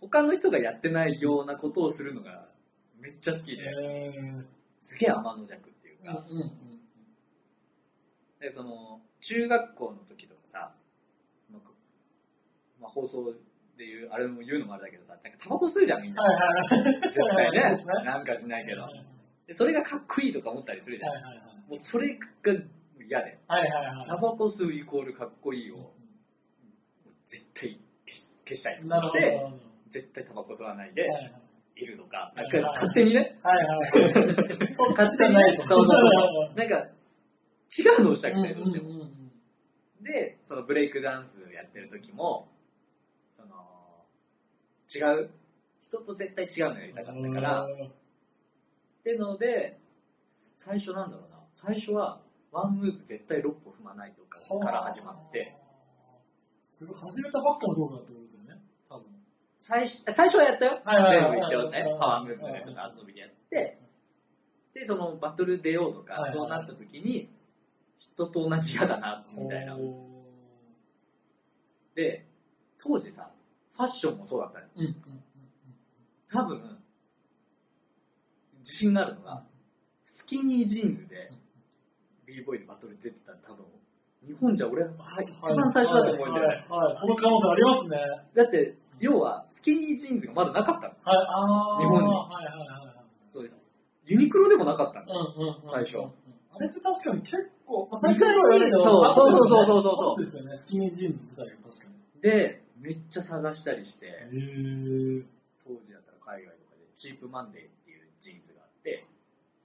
[0.00, 2.02] 他の人がやってないようなことをす。
[2.02, 2.48] るのが
[2.98, 4.44] めっちゃ好きで、えー
[4.80, 4.96] す。
[4.96, 6.52] げえ天の弱っていううんか、うん
[8.40, 10.72] で、その、中学校の時とかさ、
[12.80, 13.32] まあ、放送
[13.76, 16.22] で言う、あれも言うのもあれだけどさ、なんかタバコ吸うじゃんみんな。
[16.22, 17.00] はいはい。
[17.00, 17.84] 絶対ね。
[18.04, 18.90] なんかしないけどは。
[18.90, 19.00] いで
[19.54, 21.12] それがかっこいいとか思ったりするじゃん。
[21.12, 21.44] はいはいはい。
[21.68, 22.26] もうそれが
[23.08, 24.06] 嫌で、はいはいはい。
[24.06, 25.92] タバコ吸うイコールかっこいいを
[27.28, 27.78] 絶対
[28.46, 29.18] 消したいとなるほど。
[29.18, 29.58] 思って、なるほ
[29.90, 31.32] 絶対タバコ吸わないどではいはい
[31.76, 33.90] いるとか、はいなんか勝手にね、はいはいはい。
[34.74, 35.64] そっちじゃないと。
[35.66, 36.76] そうそうそうなんか
[37.78, 38.88] 違うのをしたくて、どうしても。
[38.88, 39.20] うんうんうん
[40.02, 42.48] で、そのブレイクダンスやってる時も、
[43.36, 43.54] その、
[44.94, 45.30] 違う、
[45.82, 47.68] 人と絶対違うのやりたかったから、
[49.00, 49.80] ってので、
[50.56, 52.20] 最初なんだろうな、最初は
[52.52, 55.56] ワンムーブ絶対6歩踏まないとかから始まって、。
[56.62, 58.60] すごい、始めたばっかの動画だってことですよね。
[58.88, 59.06] 多分。
[59.58, 60.80] 最初最初はやったよ。
[60.84, 63.78] 全部一応ねパワームーブのやつとか遊びでやって、
[64.74, 67.30] で、そのバトル出ようとかそうなった時に、
[67.98, 69.74] 人と同じ嫌だな、みたいな。
[69.74, 70.24] ほ
[71.94, 72.26] で、
[72.78, 73.30] 当時さ、
[73.72, 74.66] ファッションもそうだったの。
[74.66, 75.24] ーうんうん
[76.32, 76.79] 多分、
[78.60, 79.44] 自信があるのが、
[80.04, 81.30] スキニージーンズで、
[82.26, 83.64] b ボーイでバトル出てたら多分、
[84.26, 86.54] 日本じゃ俺は一番最初だと思うんだよね。
[86.54, 87.96] はいはいはい、その可能性ありますね。
[87.96, 90.94] はい、だって、要は、スキニージーンズがまだなかったの。
[91.04, 92.96] あー日本にはいはいはいはい。
[93.32, 93.56] そうです。
[94.04, 95.06] ユニクロでもなかったの。
[95.72, 95.98] 最初
[96.52, 102.20] あれって確かに結構、まあ、最近はやるけど、そう後ですねそうそうそうそう後ですよね、スキニージーンズ自体が確かに。
[102.20, 104.28] で、めっちゃ探したりして。
[105.64, 107.62] 当時だったら海外とかでチープマンデー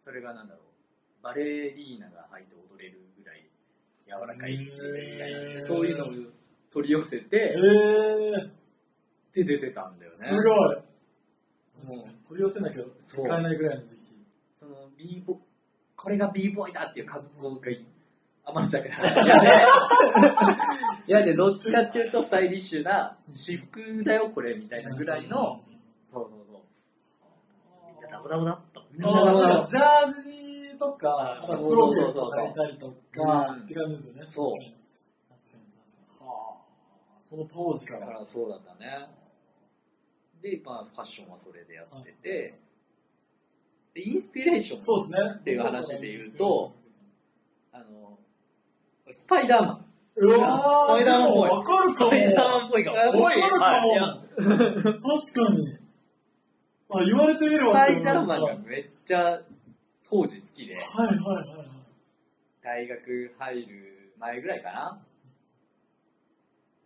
[0.06, 3.50] それがなんだろう、バレリーナが履いて踊れるぐらい
[4.06, 6.10] 柔らかいみたいなへーそういうのを
[6.72, 8.52] 取り寄せえて、ー。
[9.34, 10.18] で出てたんだよね。
[10.18, 10.46] すごい。
[10.46, 14.00] もう取り寄せなきゃ使えないぐらいの時期。
[14.54, 15.40] その b ボ
[15.96, 17.86] これが b ボーイだっていう格好がいい。
[18.46, 18.96] 天の弱だ。
[21.08, 25.64] 嫌で、嫌で、どっちかっていうとスタイリッシュな、私服だよこれみたいなぐらいの、
[26.04, 26.64] そうそうそ
[28.08, 28.12] う。
[28.12, 28.62] ダボダボだ
[28.98, 34.24] ジャージとか、あとそうクローゼッそうそうそうト履いたりとかうんって感じですよね。
[34.28, 34.76] そう確かに。
[35.30, 36.28] 確かに。
[36.30, 36.58] は
[37.16, 37.20] あ。
[37.20, 38.00] その当時か。
[38.00, 39.10] だかららそうだったね。
[40.42, 42.60] で、まあ、ファッションはそれでやってて、
[43.94, 45.32] で、インスピレーションそうですね。
[45.40, 46.74] っていう話で言うと、
[47.72, 48.20] あの、
[49.12, 49.86] スパイダーマン。
[50.18, 51.94] うわー、スパイダーマンっぽいわかるかも。
[51.94, 52.98] スパイダーマンっぽいかも。
[52.98, 53.94] あわかるかも。
[54.38, 55.85] 確かに。
[56.90, 59.42] あ、言われてみればスパイダーマンがめっちゃ
[60.08, 61.68] 当時好きで、はいはいはいはい。
[62.62, 65.02] 大学入る前ぐらいかな。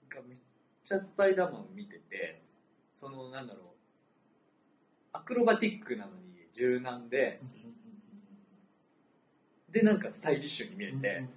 [0.10, 0.38] がめっ
[0.84, 2.42] ちゃスパイダーマンを見てて、
[2.96, 3.64] その、なんだろう、
[5.14, 7.40] アクロバティックなのに柔軟で、
[9.70, 11.30] で、なんかスタイリッシュに見えて、うん。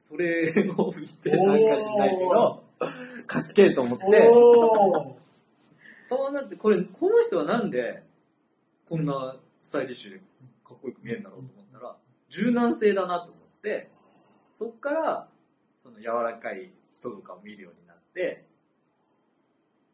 [0.00, 2.64] それを見て、なんかしないけど、
[3.26, 4.06] かっけえと思って、
[6.08, 8.02] そうなって、これ、この人はなんで、
[8.88, 10.18] こんなスタイリッシュで
[10.64, 11.96] かっこよく見えるんだろうと思ったら、
[12.30, 13.90] 柔軟性だなと思って、
[14.58, 15.28] そっから、
[15.82, 18.46] その柔らかい人とかを見るようになって、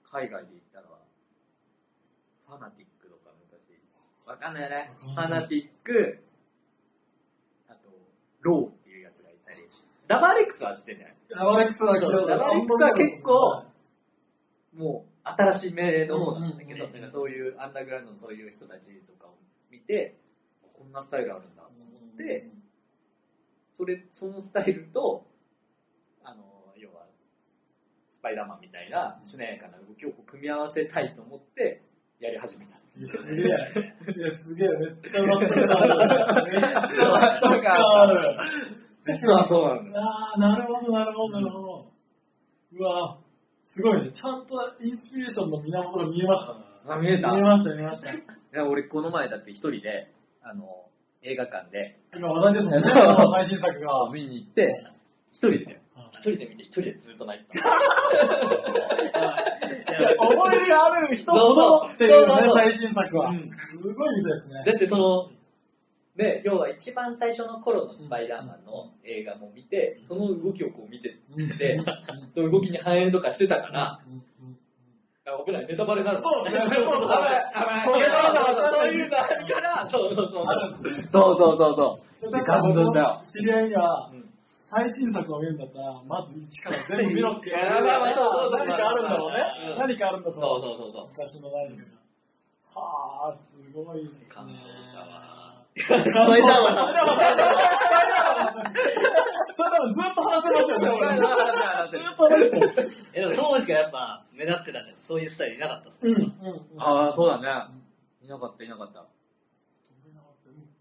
[0.04, 0.86] 海外で言ったら、
[2.46, 3.76] ファナティックとか昔、
[4.26, 4.92] わかんないよね。
[5.00, 6.22] ファナティック、
[7.68, 7.88] あと、
[8.40, 9.58] ローっていうやつがいたり、
[10.06, 11.16] ラバーレックスは知ってんじゃない？
[11.30, 13.64] ラバレックスはラバレックスは結構
[14.74, 19.34] もう新しめの方なんだけど、なんかそういうアンダーグラウンドのそういう人たちとかを
[19.70, 20.18] 見て、
[20.74, 22.50] こんなスタイルあるんだと思って、
[23.74, 25.26] それ、そのスタイルと、
[26.22, 26.44] あの、
[26.76, 27.06] 要は、
[28.12, 31.82] スパイダーマンみたいなしなやかな動きを組み合わせたいと思って、
[32.20, 32.76] やり始めた。
[33.04, 33.46] すげえ。
[34.16, 34.68] いや、すげえ。
[34.68, 36.52] めっちゃ納得感ある。
[36.52, 38.36] めっちゃ納得感ある。
[39.02, 40.00] 実はそうなんだ。
[40.00, 41.92] ああ、なるほど、なるほど、なるほど。
[42.72, 43.18] うわ
[43.64, 44.10] すごいね。
[44.12, 46.60] ちゃんとインスピレーションの源が見えましたね。
[46.86, 48.12] あ、見えた見えました、見えました。
[48.12, 48.22] い
[48.52, 50.84] や俺この前だって一人で、あの、
[51.22, 54.10] 映画館で、今話題ですもんね、最新作が。
[54.12, 54.84] 見に行って、
[55.32, 55.80] 一人で
[56.12, 57.68] 一人で見て一人でずっと泣いてた。
[60.18, 63.30] 思い入れがある人ほどっていうね、最新作は。
[63.30, 64.62] うんすごいみたいですね。
[64.66, 65.30] だってその、
[66.16, 71.80] ね、要は一番最初の頃のスパイダーマンの映画も見て、その動きをこう見てうんて、
[72.34, 74.24] その動きに反映とかしてたから、うんうん
[75.26, 77.84] あ危ない、ネタバレになるそうですねそうそう危ない。
[77.84, 80.44] そうネタバレそうだ そういうのあるから、そうそうそう。
[80.44, 82.44] そうそうそうそう。
[82.44, 89.38] 感動したよ知り合いにはうん、最新作を見るんだったら、まず一から全部見ろって言 いやまあまあそうそうそう何かあるんだろうね
[89.72, 89.78] うん。
[89.78, 90.60] 何かあるんだとそう思う。
[90.60, 91.08] そうそうそう。
[91.08, 91.82] 昔の何か
[92.76, 92.80] が。
[92.80, 94.30] はあ、すごいっすね。
[94.34, 95.33] 感動したわ
[95.76, 96.94] スパイダーマン。
[96.94, 98.74] スパイダーマン。
[99.56, 100.88] それ多分ずっと話せますよね。
[100.90, 102.92] 俺ずっと話せちゃう。
[103.12, 104.96] え、でも当時からやっぱ目立ってたじゃん。
[104.96, 106.12] そういうスタイルいなかったっす、ね。
[106.12, 107.48] うん、ああ、そうだね。
[108.22, 109.04] いなかった、いなかった。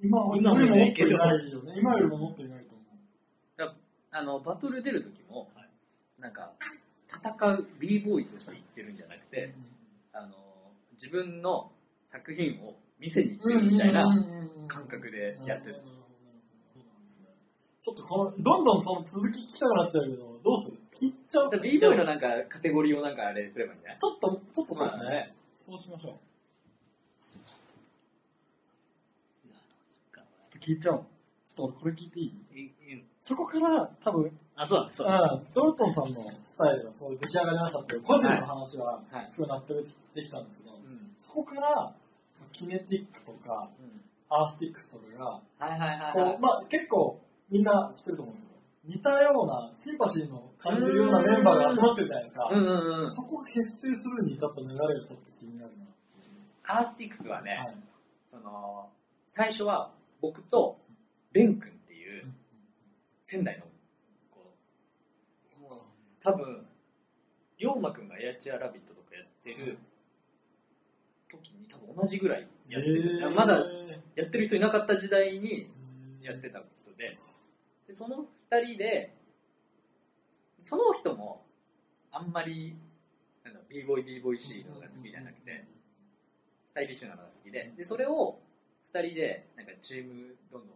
[0.01, 1.73] 今よりももっといないよね。
[1.77, 2.84] 今よりももっといないと思
[3.71, 3.75] う。
[4.15, 5.49] あの、バトル出る時も、
[6.19, 6.51] なんか、
[7.08, 9.56] 戦う b ボーイとして言ってるんじゃなくて、
[10.12, 10.36] あの、
[10.93, 11.71] 自分の
[12.12, 14.05] 作品を見せに行ってるみたいな
[14.67, 15.75] 感覚でやってる。
[17.81, 20.77] ちょっとこの、どんどんその続き聞きたくなっちゃうけど、どうする？
[20.93, 21.51] 切っちゃう？
[21.51, 23.97] ちょ b ボーイのなんかカテゴリーをなんかあれすればいいんじゃない？
[23.97, 24.09] っと、
[24.53, 25.33] ちょっとそうですまあね。
[25.57, 26.13] そうしましょう。
[30.13, 31.03] ちょっと聞いちゃおう。
[31.45, 32.31] ちょっと俺これ聞いていい？
[33.19, 35.41] そこから多分、あ、そうだね、そうだね。
[35.45, 39.83] うん、ドルトンさんのスタイルがそう出来上がりましたっていう個人の話ははいすごい納得
[40.15, 41.11] できたんですけど、うん。
[41.19, 41.93] そこから
[42.53, 44.01] キネティックとかうん。
[44.29, 46.13] アースティックスとかがはいはいはいはい。
[46.13, 48.53] こう、まあ、結構みんな知ってると思うんですけど
[48.85, 53.11] 似たようなシンパシーの感じるようなメンバーが集まってるじゃないですか、うんうんうん。
[53.11, 55.85] そこが結成するに至った流れがちょっと気になるな。
[56.65, 57.77] アースティックスはね、はい。
[58.29, 58.89] その、
[59.27, 60.77] 最初は僕と
[61.31, 62.33] ベン君っていう
[63.23, 63.65] 仙台の
[64.31, 64.41] 子、
[66.21, 66.65] 多分、
[67.57, 69.92] 龍馬くんがエアチアラビットとかやってる時に多分
[71.95, 73.19] 同じぐらいやってる。
[73.21, 73.36] えー。
[73.36, 73.63] まだ
[74.15, 75.69] やってる人いなかった時代に
[76.21, 77.17] やってた人で、
[77.88, 79.15] でその二人で、
[80.60, 81.45] その人も
[82.12, 82.75] あんまり、
[83.43, 85.65] なんだ b ボーイ b ボーイ C のが好きじゃなくて、
[86.67, 88.39] スタイリッシュなのが好きで、で、それを
[88.93, 90.69] 二人で、なんかチームどんどん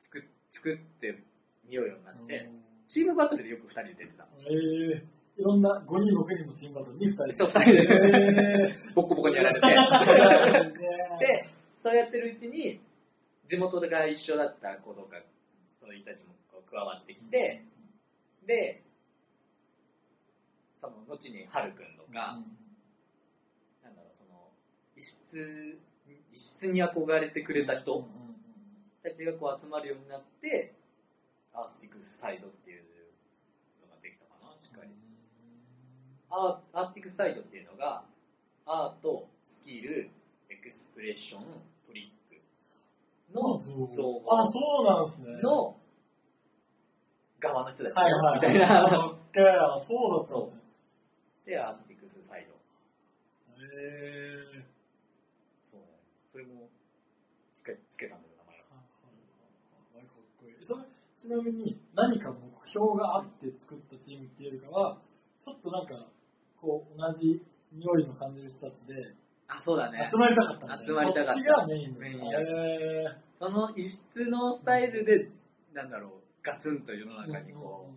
[0.00, 1.22] 作っ作って
[1.66, 2.50] みようようになって、
[2.86, 4.26] チームバトルでよく二人で出てた。
[4.48, 7.26] ええいろんな5人6人のチームバトルに2人。
[7.26, 7.78] でそう、二人で、
[8.88, 9.66] えボッコボコにやられて。
[9.66, 12.80] ー で、そうやってるうちに、
[13.46, 15.22] 地元が一緒だった子とか、
[15.80, 17.64] そういう人たちもこう加わってきて、
[18.46, 18.82] で、
[20.76, 22.40] その後にハルくんとか、
[23.82, 24.50] なんだろう、その、
[24.96, 25.78] 異質、
[26.32, 28.06] 異質に憧れてくれた人
[29.02, 30.74] たちがこう集まるようになって、
[31.52, 32.84] アースティックスサイドっていう
[33.82, 34.88] のができたかな、しっかり。
[34.88, 35.01] アー
[36.34, 38.04] アースティックスサイドっていうのが、
[38.64, 41.42] art、skill、expression、
[41.86, 42.12] トリック
[43.34, 45.42] の造造語あ、そうなんですね。
[45.42, 45.76] の
[47.38, 48.34] 側の人たちはいはい。
[48.36, 48.88] みたいな。
[48.88, 50.62] そっか、そうだったんで
[51.36, 51.54] すね。
[51.54, 52.54] で、アースティックスサイド。
[53.62, 54.64] へ
[55.64, 55.86] そうね。
[56.30, 56.68] それも
[57.54, 60.06] つけ、つけたんだよ、名前を。
[60.06, 60.56] ーかっこいい。
[60.60, 60.84] それ、
[61.16, 64.98] ちなみに何か目標があって作ったチームっていうよりかは、
[65.38, 66.06] ちょっとなんか、
[66.62, 69.14] こう、同じ匂いの感じる人たちで、
[69.48, 70.16] あ、そうだね集。
[70.16, 70.84] まりたかったみたいな。
[70.86, 75.28] 集まりたかったそっちがメインメインやへーその異質のスタイルで、
[75.74, 77.90] なんだろう、ガツンと世の中にこ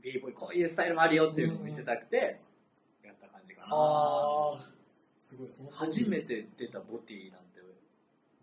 [0.00, 2.40] う、b ボーイこういうスタイルもあるよっていうのを見せたくて、
[3.04, 3.76] やった感じかな。
[3.76, 4.60] はあ。
[5.18, 7.60] すごい、その初めて出たボティなんて、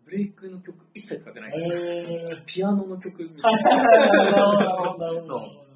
[0.04, 1.52] ブレイクの曲一切使ってない。
[1.52, 5.69] へーピアノの曲みたいななるほどなるほど。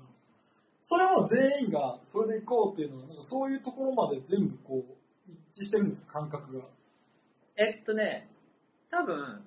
[0.86, 4.94] それも全員がそれで行こうっていうのは、なんかそういうところまで全部こう、
[5.26, 6.64] 一致してるんですか、感覚が。
[7.56, 8.28] えっとね、
[8.90, 9.42] 多分、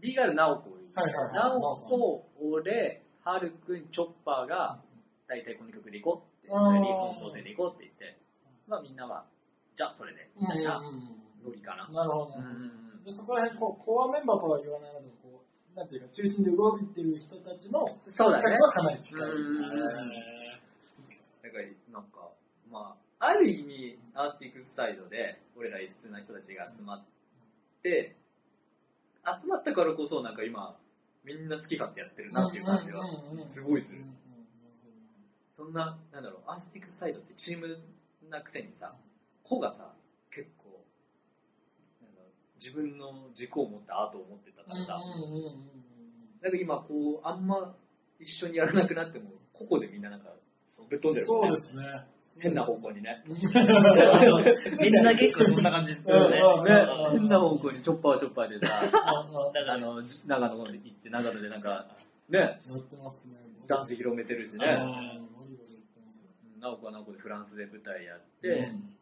[0.00, 4.80] ビーガル直子、はいはいはい直子、俺、ハルくん、チョッパーが、
[5.28, 8.18] 大体この曲で行こうって、あーリーコン構成で行こうって言って、
[8.66, 9.24] まあみんなは、
[9.76, 11.88] じゃあそれで、みたいなノリかな。
[11.90, 13.04] なるほど、うんなるほど。
[13.04, 18.64] でそこら辺こう、コアメンバーとは言わないので、こう、なんていうか、中心で動いてる人たちのそうだね感覚。
[18.64, 20.35] はかなり近い。
[21.56, 22.30] から、なんか、
[22.70, 27.04] まあ、ある意味、アースティックスサイドで、俺ら異質な人たちが集まっ
[27.82, 28.16] て、
[29.24, 30.76] 集まったからこそ、なんか今、
[31.24, 33.04] みんな好き勝手やってるーなっていう感じは
[33.46, 34.04] すごいする。
[35.52, 37.78] そんな、なんだろう、アースティックスサイドってチーム
[38.28, 38.94] なくせにさ、
[39.42, 39.92] 子がさ、
[40.30, 40.84] 結構、
[42.60, 45.00] 自分の軸を持ったアートを持ってたからさ、
[46.42, 47.74] なんか今こう、あんま
[48.20, 50.30] 一緒にやらなくなっても、個々でみんななんか、
[50.88, 51.84] ぶっ飛んでるねそうですね。
[52.38, 53.22] 変な方向にね。
[53.26, 56.38] みんな結構そんな感じですよね。
[56.38, 61.86] うんね、変な方向にチョッパーチョッパーでさ、 ああの、長野に行って、長野でなんか、
[62.28, 63.36] ね、やってますね。
[63.66, 64.66] ダンス広めてるしね。
[64.66, 66.28] あーゴリゴリやってますよ
[66.60, 68.96] 直子は直子でフランスで舞台やっうて、ん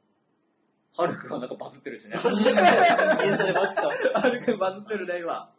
[0.96, 2.14] はるくんはなんかバズってるしね。
[2.14, 4.12] インスタでバズってますよ。
[4.14, 5.50] はるくんバズってるね、今。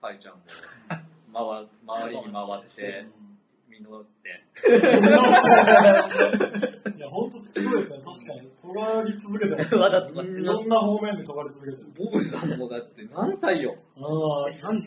[0.00, 0.40] パイちゃんも、
[1.34, 3.06] 回周りに回って、
[3.80, 4.44] 実って。
[6.96, 8.00] いや、ほんとすごいですね。
[8.04, 8.50] 確かに。
[8.60, 9.74] 尖り続けてます。
[9.76, 11.84] わざとかっていろんな方面で尖り続けてる。
[11.96, 13.76] ボブさんもだって何歳よ。
[13.96, 14.80] ああ、えすごいっ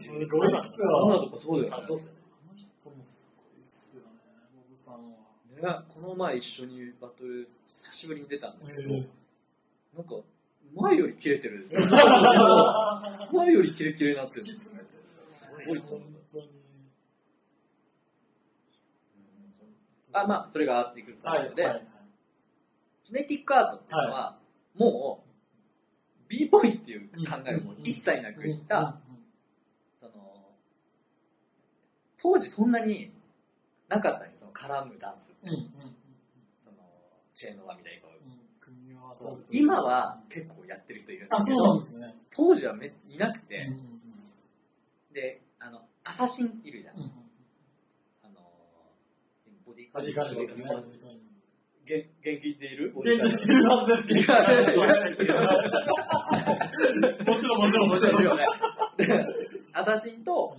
[0.61, 1.05] すよ。
[1.05, 1.85] 女とかそうだよね。
[1.87, 2.19] そうっすよね。
[2.47, 4.07] あの人もすごいっすよね、
[4.55, 5.01] ボブさんは。
[5.49, 9.07] ね、この前一緒にバトル久しぶりに出たんだけど、え
[9.95, 10.15] なんか
[10.73, 11.65] 前よりキレてる。
[11.71, 11.75] え
[13.35, 14.45] 前よりキレキレになってる。
[14.45, 14.73] す
[15.67, 15.83] ごい。
[20.13, 21.87] あ、まあ、それがアースティックスタイルで、はいはい。
[23.03, 24.37] キネティックアートっていうのは、
[24.75, 28.99] もう、b ボーイっていう考えを一切なくした、
[29.99, 30.11] その、
[32.21, 33.13] 当時そんなに
[33.89, 35.33] なかったね、その絡むダンス。
[36.63, 36.77] その、
[37.33, 38.11] チェーンの輪みたいなこ
[39.51, 41.79] 今は結構やってる人いるんであ、すけど。
[42.31, 43.69] 当時はめいなくて、
[45.13, 46.95] で、あの、アサシンいるじゃん。
[49.93, 50.65] うんうんあの、ボディラジカルですね。
[51.83, 52.93] 元元気でいる？
[52.95, 55.41] 元気でいるはずですけど。
[57.33, 58.39] もちろんもちろんも面ちろん。
[59.73, 60.57] アサシンと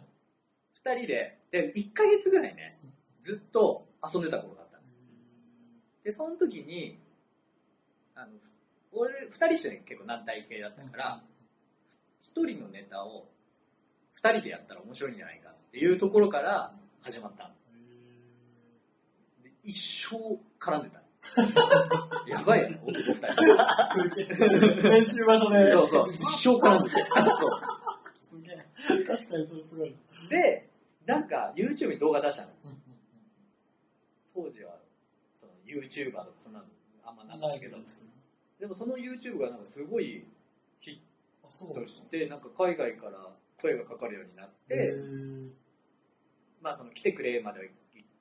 [0.75, 2.79] 二人で、で、1ヶ月ぐらいね、
[3.23, 4.83] ずっと遊んでた頃があったの。
[6.05, 6.99] で、その時に、
[8.14, 8.33] あの、
[8.92, 11.23] 俺、二人して結構軟体系だったから、
[12.21, 13.29] 一人のネタを
[14.12, 17.53] 二人でやったら面白いんじゃないかっていうところから始まった
[19.64, 20.16] 一生
[20.59, 21.03] 絡んでた。
[22.27, 24.88] やばいよね、男二人。
[24.88, 25.72] 練習場所で。
[25.72, 27.01] そうそう、一生絡んでて。
[27.38, 27.61] そう。
[28.29, 29.05] すげえ。
[29.05, 29.96] 確かにそれすごい。
[30.29, 30.68] で、
[31.07, 32.53] なんか YouTube に動画出したの。
[34.35, 34.79] 当時は、
[35.37, 36.64] その YouTuber とかそんなの
[37.05, 37.77] あんまなかったけど、
[38.59, 40.25] でもその YouTube がなんかすごい
[40.81, 41.03] ヒ
[41.48, 43.29] ットして、なんか海外から
[43.61, 44.92] 声がかかるようになって、
[46.61, 47.66] まあその来てくれまでは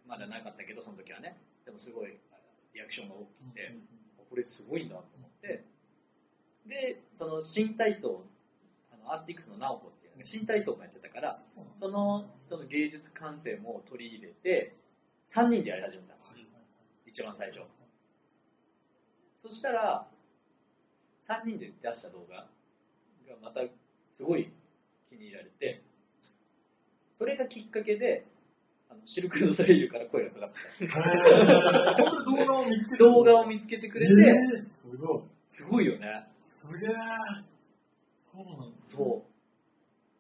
[0.08, 1.38] まだなかったけど、その時はね。
[1.66, 2.18] でもすごい
[2.74, 3.76] リアクションが大きくて、
[4.30, 5.66] これすごいんだと思って、
[6.66, 8.24] で、その新体操、
[8.92, 11.38] あのアースティックスの直子っていう新体操もやってたから、
[11.80, 14.76] その人の芸術感性も取り入れて、
[15.28, 16.22] 3人でやり始めたの。
[17.12, 17.60] 一番最初。
[19.36, 20.08] そしたら、
[21.28, 22.48] 3人で出した動画が
[23.42, 23.62] また
[24.14, 24.50] すごい
[25.10, 25.84] 気に入られて、
[27.14, 28.26] それがきっかけで、
[29.06, 30.88] シルク・ドレイユから声がかかって
[32.04, 33.04] 本当に動画を見つけた。
[33.04, 35.22] 動画を見つけてくれて、えーすごい。
[35.50, 36.28] すごいよね。
[36.38, 36.90] すげえ。
[38.20, 39.26] そうなんですねそ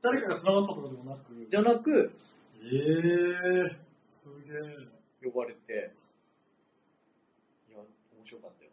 [0.02, 1.48] 誰かが繋がったとかでもなくう。。
[1.50, 2.12] じゃなく、
[2.64, 5.02] ええすげえ。
[5.24, 5.94] 呼ばれて、
[7.70, 8.66] いや、面白かった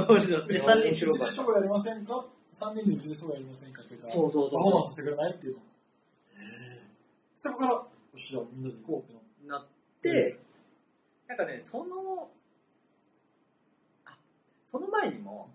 [0.00, 0.06] よ。
[0.06, 0.48] 面白い。
[0.48, 5.58] で、3人でショーやりませんか ?3 人でうちでショーやりませんかっていうか、そうそうそうパフォーマンスしてくれないっていうの。
[5.58, 5.62] え
[6.78, 6.82] え
[7.36, 9.27] そこから、よし、じゃあみんなで行こうってななって、
[11.26, 12.30] なんかね、その、
[14.04, 14.18] あ、
[14.66, 15.50] その前にも、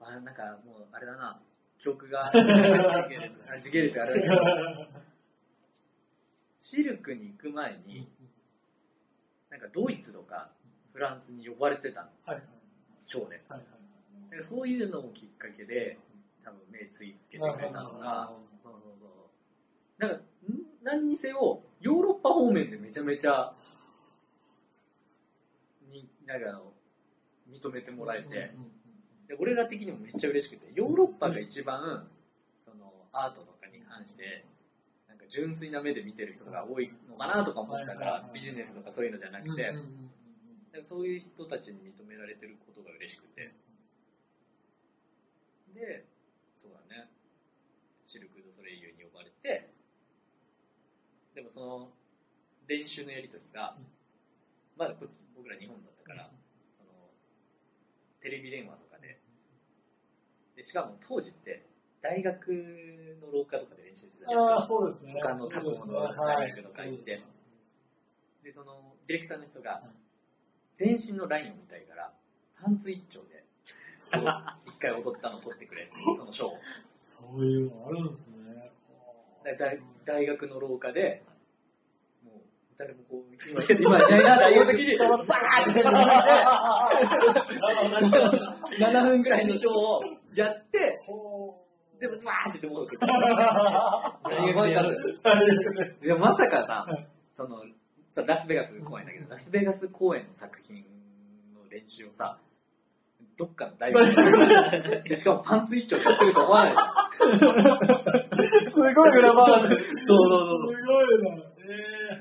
[0.00, 1.40] あ、なんかもう、あれだな、
[1.78, 2.30] 記憶が、
[3.62, 4.86] 時系列、があれだけど、
[6.58, 8.08] シルクに行く前に、
[9.50, 10.50] なんかドイツとか
[10.92, 12.36] フランスに呼ばれてたの、はい。
[12.36, 12.56] はい
[13.06, 13.40] ショーで。
[13.48, 13.60] はい。
[14.34, 14.44] はい。
[14.44, 15.98] そういうのもきっかけで、
[16.44, 20.02] 多分目ついてくれたのが、そうそうそう。
[20.02, 20.20] なんか、ん？
[20.86, 23.52] 何にせよ、ヨーロッパ方面でめちゃめちゃ、
[25.90, 26.72] に、なんかあの、
[27.50, 28.52] 認めてもらえて、
[29.26, 32.08] で俺ら的にもめっちゃ嬉しくて、ヨーロッパが一番、
[32.64, 34.44] その、アートとかに関して、
[35.08, 43.52] なんか純粋な目で見てる人が多いのかなとか思ってたから、ビジネスとかそういうのじゃなくて、なんかそういう人たちに認められてることが嬉しくて、
[45.74, 46.04] で、
[46.56, 47.10] そうだね、
[48.06, 49.74] シルク・ドゥ・ソレイユに呼ばれて、
[51.56, 51.88] その
[52.68, 53.86] 練習のやりとりがうん、
[54.76, 56.30] まだこ僕ら日本だったから、
[56.76, 57.08] その
[58.20, 59.18] テレビ電話とかで
[60.54, 61.64] で、しかも当時って
[62.02, 65.14] 大学の廊下とかで練習してたああ、そうですね。
[65.18, 67.22] 他の他校の大学とか行って
[68.44, 69.82] でそのディレクターの人がはい、
[70.76, 72.12] 全身のラインを見たいから、
[72.60, 73.44] パンツ一丁で、
[74.12, 76.58] 一回踊ったのを撮ってくれそのショーを。
[76.98, 78.72] そういうのあるんですね。
[80.04, 81.22] 大学の廊下で、
[82.78, 83.34] 誰もこう、
[83.80, 85.92] 今、今いないなと思う時に、バーって全部抜
[88.06, 88.10] い
[88.78, 90.02] て、7分ぐらいのショーを
[90.34, 90.94] やって、
[91.98, 93.12] でも、バーって言って戻ってくる。
[96.04, 96.84] いや、まさかさ、
[97.32, 97.64] その、
[98.10, 100.84] そラスベガス公演だけど、ラスベガス公演の作品
[101.54, 102.38] の練習をさ、
[103.38, 106.74] どっかの大学で、しかもパンツ一丁やってると思わない。
[108.70, 109.68] すごい裏話。
[109.68, 109.84] そうそうそ
[110.70, 111.30] うすごいな。
[111.58, 111.62] え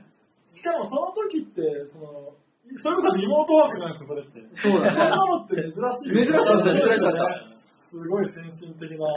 [0.02, 0.05] ー
[0.46, 2.34] しかもその時って、その、
[2.76, 4.42] それこそリモートワークじゃないですか、それって。
[4.56, 5.82] そうだねそんなのって珍しい。
[5.82, 9.08] 珍しい珍しかったすごい先進的な。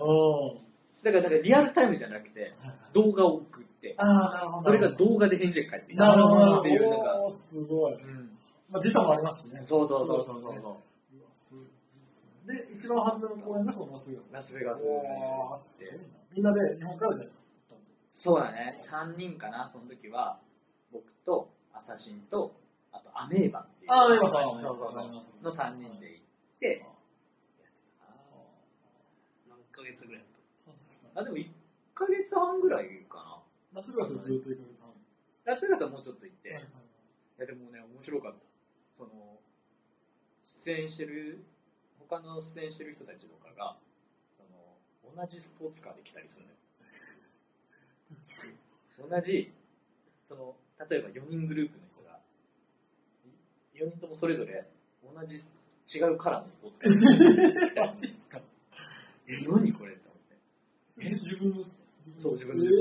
[0.00, 0.66] うん。
[1.02, 2.54] だから、だからリアルタイムじゃなくて、
[2.92, 4.64] 動画を送って、ああ、なるほど。
[4.64, 7.24] それが動画で返事が返ってきなるほど、なるほっていうのが、ど。
[7.24, 7.94] おーすごい。
[7.94, 8.30] うん
[8.70, 9.60] まあ、時差もありますしね。
[9.64, 10.76] そうそうそうそうそううわ
[11.32, 11.66] すごい
[12.46, 14.32] で一番初めの公演がそのラスベガス。
[14.32, 14.84] ラスベガス。
[16.32, 17.18] みんなで日本から
[18.08, 20.38] そうだね、3人かな、その時は、
[20.96, 22.54] 僕と、アサシンと、
[22.92, 23.92] あとアメーバっていう。
[23.92, 26.24] アメーバさんそうそうそうの3人で行っ
[26.60, 28.14] て、やってたか
[29.48, 30.22] 何ヶ月ぐらい
[30.64, 31.20] 確かな。
[31.20, 31.48] あ、でも1
[31.94, 33.36] ヶ月半ぐらいかな。
[33.36, 33.76] に。
[33.76, 34.88] ラスベガスでずっと行かれたん
[35.44, 36.52] ラスベガスはもうちょっと行って、い
[37.40, 38.38] やでもね、面白かった。
[38.96, 39.38] その、
[40.42, 41.44] 出演してる、
[41.98, 43.76] 他の出演してる人たちとかが、
[44.36, 46.56] その、同じスポーツカーで来たりするのよ。
[49.10, 49.52] 同じ、
[50.26, 50.54] その、
[50.90, 52.18] 例えば4人グループの人が、
[53.74, 54.66] 4人ともそれぞれ
[55.02, 58.40] 同じ違うカラーのスポーツカーですか？
[59.28, 61.06] え、何これって思って。
[61.06, 61.72] え自分の、自
[62.10, 62.72] 分のそう自分のえー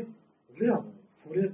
[0.00, 0.06] え、
[0.56, 0.84] 俺らも
[1.22, 1.48] それ、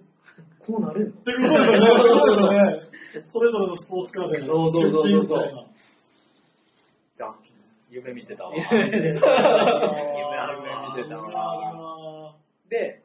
[0.60, 1.10] こうなれんの？
[1.10, 3.24] ってことですよね。
[3.24, 5.60] それぞれのスポーツカーで、そうそうそうそう出勤みたいな。
[7.28, 7.38] あ
[7.90, 8.54] 夢見てたわ。
[8.54, 9.26] 夢見てた
[11.18, 12.36] わ。
[12.68, 13.02] で、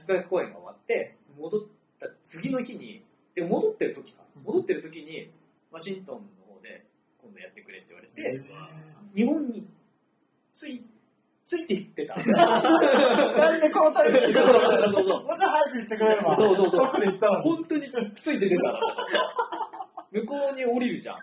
[0.00, 1.60] スベガス公演が終わって、戻っ
[1.98, 5.30] た次の日に、で戻ってる時か、戻ってる時に、
[5.70, 6.84] ワシントンの方で、
[7.22, 8.40] 今度やってくれって言われて、
[9.14, 9.70] 日本に
[10.52, 10.84] つい、
[11.44, 12.16] ついていってた。
[12.16, 14.40] なんでこのタイミングで？
[14.40, 16.36] もうちょい早く行ってくれれば。
[16.36, 17.42] そうそうそう直で行ったのに。
[17.42, 17.82] 本当に
[18.16, 18.78] ついて出たの。
[20.12, 21.18] 向こうに降りるじゃん。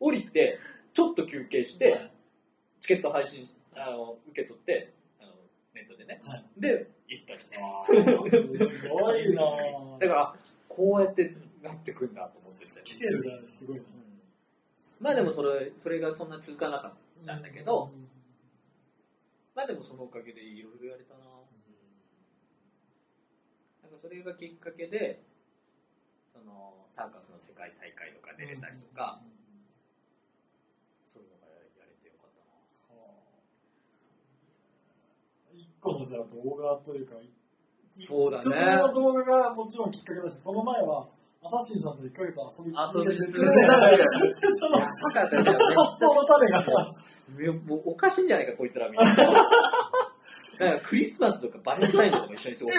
[0.00, 0.58] 降りて、
[0.92, 2.10] ちょっと休憩して、
[2.80, 5.32] チケット配信し、あの、受け取って、あの、
[5.74, 6.20] ネットでね。
[6.24, 7.58] はいで、行ったしね。
[8.72, 9.98] すごいなぁ。
[9.98, 10.34] だから、
[10.68, 13.08] こうやってなってくんだと思ってスケて。
[13.08, 13.82] ールがすごいな。
[15.00, 16.92] まあでもそれ、それがそんな続かなかっ
[17.26, 17.90] たんだけど、
[19.54, 21.20] まあでもそのおかげでいろいろやれたな
[23.82, 25.20] なんかそれがきっかけで、
[26.32, 29.20] その、サーカスの世界大会とか出れたりとか、
[31.04, 33.02] そういうのがやれてよかったな
[35.52, 37.14] 一個のじゃあ動画というか、
[37.96, 38.76] そうだね。
[38.76, 41.06] の動画がもちろんきっかけだし、その前は、
[41.44, 43.78] アサシンさんと1ヶ月遊び続けてて、遊び続けてた。
[43.78, 44.08] んだけど
[44.56, 46.94] その発想の種が、
[47.40, 49.14] いやもうおかしいんじゃないか、こいつらみたいな。
[49.16, 49.44] だか
[50.58, 52.78] らクリスマスとかバレンタインとかも一緒に過ごし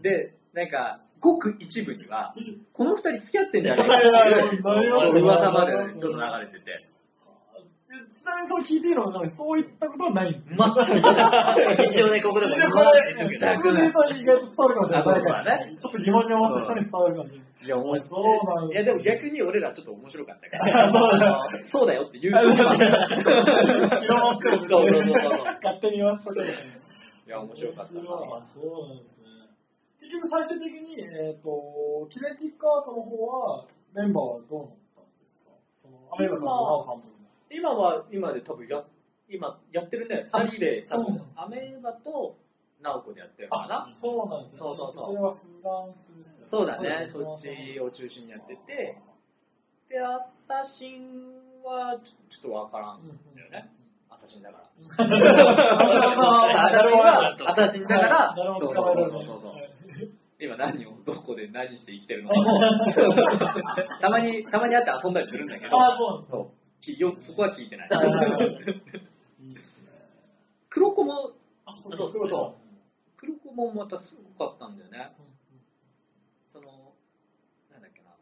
[0.00, 2.34] てで、なんか、ごく一部には、
[2.72, 6.91] この二人付き合ってんじゃないかっていう噂までちょっと流れてて。
[8.08, 10.58] ちなみにそれ聞いていいのかわかんないそういったことはないんですよ。
[11.90, 13.46] 一応ね、ここでも一応こ言わせてれ、言っとくけど。
[13.46, 15.00] 逆に言うと意外と伝わるかもしれない。
[15.00, 17.46] あそうだねちょっと疑問に思わせた人に伝わるかもしれない。
[17.62, 18.00] いや、面白い。
[18.00, 20.92] そうなんいや、でも逆に俺らちょっと面白かったから。
[20.92, 21.40] そうだよ。
[21.66, 22.34] そうだよって言う。
[22.34, 26.52] 広まってるんですねそうそう勝手に言わせとけばいい。
[26.52, 26.56] い
[27.30, 28.42] や、面白かったあな。
[28.42, 29.26] そうなんですね。
[30.00, 33.64] 結局最終的に、えっ、と、キネティックアートの方は、
[33.94, 35.50] メンバーはどうなったんですか？
[35.78, 37.11] その、アメリカさんとナオさんとか。
[37.52, 38.84] 今は、今で多分や、
[39.28, 40.26] 今やってるね。
[40.32, 42.36] 二人で、多分アメーバと
[42.80, 43.88] ナオコでやってるかなあ、。
[43.88, 44.58] そうなんですね。
[44.58, 46.46] そうそうそうそれはフランスですよね。
[46.48, 47.08] そうだね。
[47.08, 48.98] そっちを中心にやってて、
[49.88, 51.32] で、アサシン
[51.62, 53.00] はちょっとわからん
[53.34, 53.70] だよね。
[54.10, 54.70] アサシンだから。
[55.04, 58.74] アサシンはアサシンだから、そう。
[58.74, 59.70] そうそうそうはい
[60.44, 62.60] 今何をどこで何して生きてるのかも
[64.02, 66.61] たまに、たまに会って遊んだりするんだけど、あ、そうなんですそうき
[66.98, 67.88] よそこは聞いてない。
[69.40, 69.90] いいっすね。
[70.68, 71.32] 黒子も、
[71.64, 72.10] あ、そそう。
[72.10, 72.62] そうそう。
[73.16, 73.42] 黒子。
[73.52, 75.12] もまたすごかったんだよね。
[76.48, 76.94] その、
[77.70, 78.16] なんだっけな、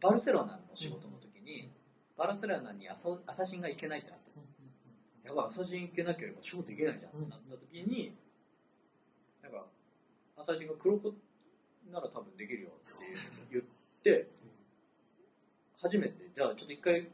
[0.00, 1.70] バルセロナの仕事の時に、
[2.16, 4.30] バルセロナにアソアサシンが行けないってなって、
[5.24, 7.12] やばい、アサシン行けなければ仕事行けないじゃん。
[7.12, 8.16] ってなった時に、
[9.42, 9.66] なんか、
[10.36, 11.14] アサシンが黒子
[11.90, 12.92] なら多分できるよって
[13.52, 13.64] 言っ
[14.02, 14.28] て、
[15.80, 17.08] 初めて、じゃあちょっと一回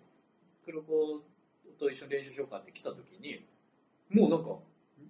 [0.64, 1.22] 黒子
[1.78, 3.44] と一緒に練習しようかって来た時に、
[4.10, 4.50] もうなんか、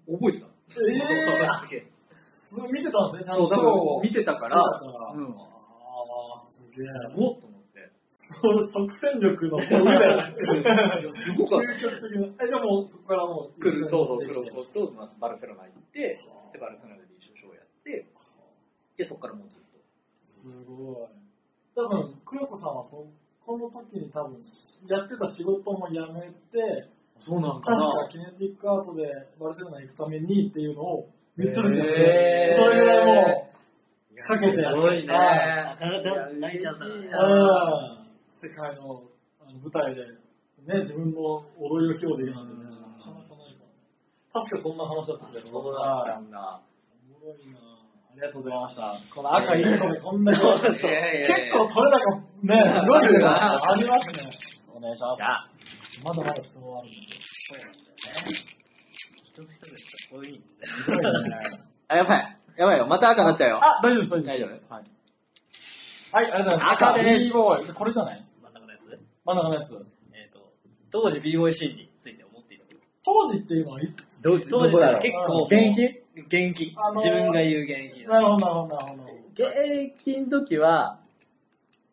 [0.07, 0.53] 覚えてたの。
[0.71, 1.87] えーすげえ。
[2.01, 5.35] す見てたんですね、ちゃんそう、と見てたから、からうん。
[5.37, 6.87] ああ、すげえ。
[6.87, 7.91] すごっと思って。
[8.09, 10.33] それ即戦力の上だ
[11.03, 11.67] よすごかった。
[11.73, 12.45] 究極的な。
[12.45, 16.19] え、じゃあもうそこからもう来る、そうそう、黒子と、まあ、バルセロナ行って、
[16.53, 18.07] で、バルセロナで一緒ショーやって、
[18.97, 19.65] で、そこからもうずっと。
[20.23, 21.25] すごい。
[21.75, 23.07] 多分、クヨコさんはそ
[23.45, 24.41] この時に多分、
[24.89, 26.21] やってた仕事も辞め
[26.51, 26.89] て、
[27.19, 29.05] そうなん確かキネティックアートで
[29.39, 31.95] バルセロナ行くためにっていうのを言ってるんですよ。
[31.97, 33.51] へーそれぐらいも
[34.23, 35.13] かけてすごいね。
[35.13, 35.21] は
[35.71, 39.03] なかなかちゃん泣いちゃうさう、いや嬉しいなうん、世界の
[39.41, 40.07] あの舞台で、
[40.67, 43.55] ね、自分の踊りを披露できるなんてなかなかないからね。
[44.33, 45.61] 確かそんな話だったんですよ。
[45.61, 46.61] そうだったんだ。
[47.23, 47.74] おもろいなあ
[48.15, 48.95] りがとうございました。
[49.15, 50.49] この赤1個でこんなに結
[51.53, 54.25] 構取れ高ね、すごいけど、あるなあります
[54.57, 54.61] ね。
[54.75, 55.23] お願いしますじ。
[55.23, 55.41] ゃあ、
[56.05, 57.61] まだまだ質問あるんですよ。
[57.61, 57.95] そうなんだよね。
[59.25, 60.73] 一つ一つかっこいいんだよ。
[60.73, 61.61] すごいね。
[61.89, 62.39] あ、やばい。
[62.57, 62.87] やばいよ。
[62.87, 63.61] また赤になっちゃうよ。
[63.65, 64.67] あ、大丈夫です、大大丈夫です。
[64.71, 64.85] はい。
[66.13, 66.85] はい、ありがとうございます。
[66.85, 67.75] 赤です B ボーイ。
[67.75, 68.25] これじゃない？
[68.43, 69.01] 真ん中のやつ？
[69.25, 69.87] 真ん中のやつ。
[70.13, 70.53] えっ、と、
[70.93, 72.79] 当時 b ボーイシーンについて思っていたこと。
[73.03, 74.23] 当時っていうのはいつ？
[74.23, 76.75] 当時当時は結構、現役現役。
[76.77, 79.13] あのー自分が言う現役なるほど、なるほど、なるほど。
[79.33, 81.01] 現役の時は、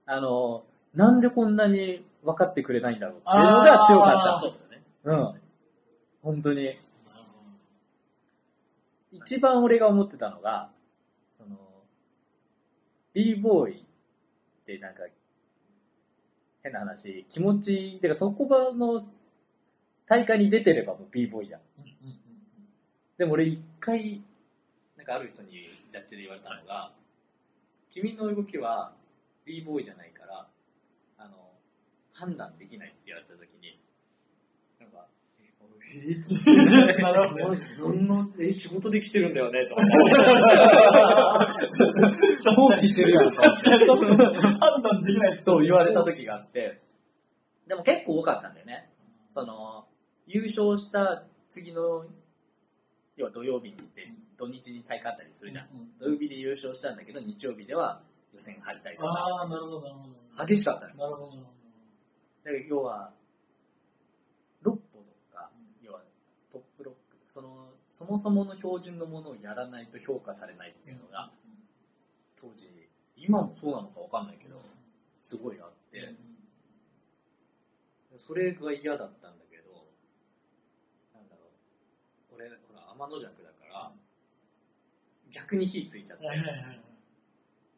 [0.05, 0.63] あの、
[0.93, 4.83] なんでこんなに分かってくれないんだろうっていうのが強かっそうですよね。
[5.03, 5.11] た。
[5.11, 5.33] うん。
[6.21, 6.77] 本当に。
[9.11, 10.69] 一番俺が思ってたのが、
[11.37, 11.57] その、
[13.13, 13.83] b ボーイっ
[14.65, 15.03] てなんか、
[16.63, 19.01] 変な話、気持ち、てかそこ場の
[20.05, 21.90] 大会に出てればもう b ボーイじゃんうん
[23.21, 24.19] でも俺一回、
[24.97, 25.51] なんかある人に
[25.91, 26.91] ジャッジで言われたのが、
[27.91, 28.95] 君の動きは
[29.45, 30.47] b ボーイじゃないから、
[31.19, 31.51] あの、
[32.13, 33.79] 判断できないって言われた時に、
[34.79, 35.05] なんか、
[35.93, 37.61] えー、なるほどね。
[37.77, 39.75] 何の、え、仕事で来てるんだよね、と。
[42.55, 46.81] 放棄してるやん、 判断できないそう言われた時があって、
[47.67, 48.89] でも結構多かったんだよね。
[49.29, 49.85] その、
[50.25, 52.07] 優勝した次の、
[53.17, 55.67] 要は土曜日に行って、土日に大会あったりするじゃん。
[55.73, 58.01] うん土曜日で優勝したんだけど、日曜日では
[58.33, 60.45] 予選敗退とか、ああ、なるほど、なるほど。
[60.45, 60.95] 激しかったの。
[60.95, 61.51] なるほど、なるほ
[62.43, 63.13] だから要は、
[64.63, 65.51] 6歩とか、
[65.83, 66.01] 要は
[66.51, 71.31] トップロックとか、その、そもそもの標準のものをやらないと評価されないっていうのが、
[72.35, 72.67] 当時、
[73.15, 74.59] 今もそうなのかわかんないけど、
[75.21, 76.15] すごいあって、
[78.17, 79.85] それが嫌だったんだけど、
[81.13, 81.41] なんだろ
[82.31, 83.91] う、俺、ほら、天の弱だから、
[85.31, 86.25] 逆に火ついちゃって、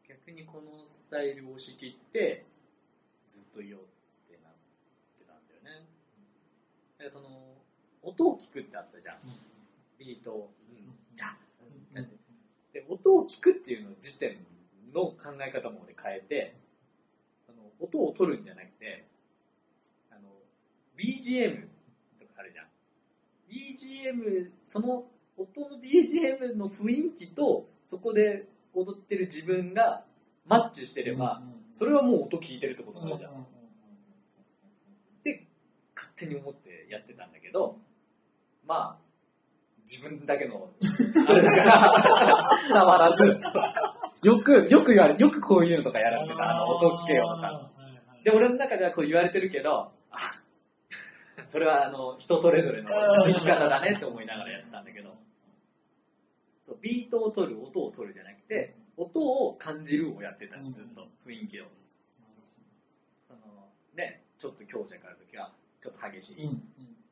[0.06, 2.44] 逆にこのスタイルを押し切って、
[3.26, 4.52] ずっといようってなっ
[5.18, 5.86] てたんだよね。
[6.98, 7.54] でその、
[8.02, 9.16] 音を聞くってあったじゃん。
[9.98, 11.36] ビートを、うん、じゃあ、
[11.94, 12.08] うん。
[12.72, 14.36] で、音を聞くっていうの時点
[14.92, 16.56] の考え方も俺変えて、
[17.48, 19.06] あの音を取るんじゃなくて、
[20.10, 20.28] あの、
[20.98, 21.66] BGM
[22.18, 22.66] とかあるじゃん。
[23.48, 25.06] BGM、その
[25.36, 30.04] 音の BGM の雰囲気と、そこで踊ってる自分が
[30.46, 31.42] マッチしてれば、
[31.76, 33.32] それはもう音聞いてるってことになるじゃん。
[33.32, 33.34] っ
[35.24, 35.46] て
[35.96, 37.78] 勝手に思ってやってたんだけど、
[38.66, 39.04] まあ、
[39.90, 40.70] 自分だけの、
[41.28, 43.40] あれだから、伝わらず、
[44.22, 47.70] よく、よく言われ、よくこういうのとかやられてた、あの、音を聞けよとか。
[48.22, 49.90] で、俺の中ではこう言われてるけど、あ、
[51.48, 55.16] それはあの、人それぞれの生き方だねって思いながらやってたんだけど、
[56.64, 61.66] そうビートを取る、音を取るじゃなくて、音を感じるをやってた、ずっと、雰囲気を。
[63.28, 66.48] その、ね、ちょっと強弱あるときは、ちょっと激しい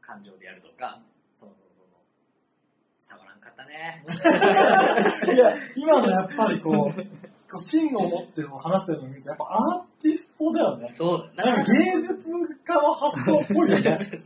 [0.00, 1.02] 感情でやるとか、
[1.38, 4.04] そうそうそう、伝わらんかったね。
[5.34, 10.88] いや、今のやっぱりこう芯を持って話してるのを見ると、やっぱアーティストだよね。
[10.88, 12.30] そうだよなんか芸術
[12.64, 13.82] 家の発想っぽいよね。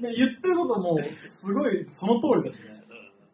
[0.00, 2.80] ね言ってることもすごいその通りだしね。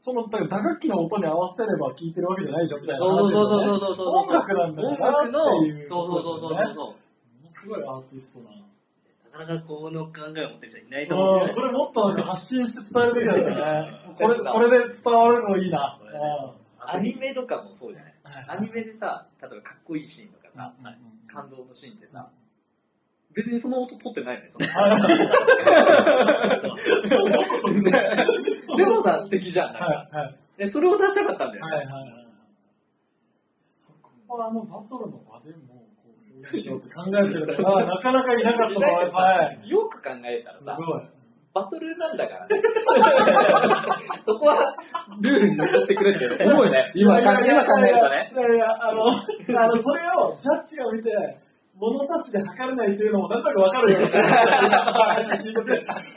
[0.01, 3.61] その、だから打楽器の音に合わせれば聴いてるわけじゃないでしょみたいな話そうそうそう。
[3.61, 4.07] そうそうそう。
[4.09, 6.51] 音楽なんだよ音なっていうそうそうそうそうそう。
[6.51, 6.95] もの
[7.49, 8.51] すごいアーティストな。
[9.41, 14.15] なかなかこの考えを持ってる人いないと思うんうん、だこれもっとなんか発信して伝えるべきだったね。
[14.17, 15.99] これ、これで伝わるのいいな。
[16.79, 18.13] アニメとかもそうじゃない？
[18.13, 18.16] うん
[18.49, 20.97] アニメでさ、例えばかっこいいシーンとかさ、うんうん
[21.29, 22.31] 感動のシーンってさ、
[23.35, 24.67] 別にその音取ってないのよ、その
[28.77, 29.73] でもさ、素敵じゃん。
[29.73, 30.37] なんかはいはい。
[30.57, 31.73] でそれを出したかったんだよね。
[31.77, 32.27] はいはいはい。
[33.69, 39.69] そこはあのバトルの場でもこう表現しようって考えてるから、なかなかいなかったのは、はい。
[39.69, 41.03] よく考えたらさ、すごい。
[41.57, 42.61] バトルなんだからね。
[44.27, 44.77] そこは、
[45.23, 46.93] ルールに残ってくれって思うよね。
[46.95, 48.31] 今考えるとね。
[48.35, 49.07] いやいや、あの、
[49.59, 51.11] あの、それをジャッジが見て、
[51.77, 53.99] 物差しで測れないっていうのもなんとなくわかるよ。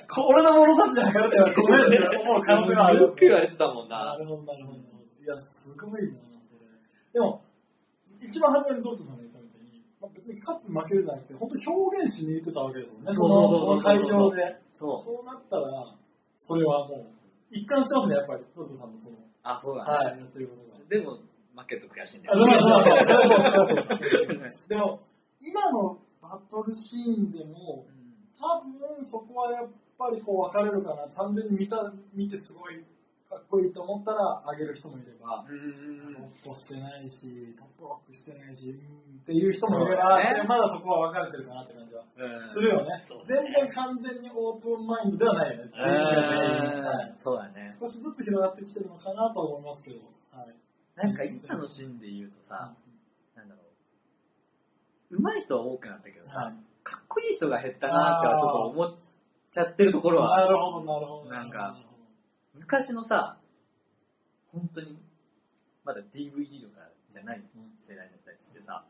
[0.07, 3.01] こ 俺の物差しで測れないはごめんって思う可能性がある。
[3.01, 4.05] よく言われてたもんな。
[4.05, 4.77] なるほど、なるほど。
[4.77, 4.81] い
[5.25, 5.97] や、すごいな、
[6.41, 6.65] それ。
[7.13, 7.41] でも、
[8.21, 9.13] 一番初めにトルトさ
[10.01, 13.13] まあ、別に勝つ負けるじゃなくて、本当表現しに行ってたわけですもんね。
[13.13, 14.61] その、その会場で。
[14.71, 15.01] そう。
[15.01, 15.95] そうなったら、
[16.37, 17.05] それはもう、
[17.51, 19.91] 一貫してますね、やっぱり、トルトさんのその、あ、そうだね。
[19.91, 20.85] はい、やってることが。
[20.87, 21.17] でも、
[21.55, 22.45] 負けると悔しいんだあよ。
[22.45, 23.99] そうそうそうそうそう
[24.41, 24.99] そうでも、
[25.41, 27.85] 今のバトルシーンでも、
[28.39, 31.07] 多分そこはやっぱりこう分かれるかな。
[31.09, 32.85] 単純に見た、見てすごい
[33.29, 36.01] かっこいいと思ったら上げる人もいれば、うん
[36.41, 42.89] トップしてないし、トップロックしてないし、うんっていう人もいれば、ねでまだそこは分かれてるかなって感じはうんするよね。
[43.25, 45.71] 全然完全にオープンマインドではないよね。
[45.79, 46.83] 全員が全員。
[46.83, 47.69] はいそうだね。
[47.79, 49.99] 少しずつ広がってきてるのかなとは思いますけど。
[50.31, 50.55] はい。
[50.95, 52.73] なんか今のシーンで言うとさ、
[53.35, 53.61] なんだろ
[55.11, 55.21] う。
[55.21, 58.95] 上手い人は多くなったけどさ、はいかっこいい人が減ったなってはちょっと思っ
[59.51, 61.29] ちゃってるところは、なるほど、なるほど。
[61.29, 61.77] なんか
[62.69, 63.35] 昔のさ、
[64.53, 64.95] 本当に、
[65.83, 67.41] まだ DVD とかじゃない
[67.79, 68.85] 世代の人たちってさ、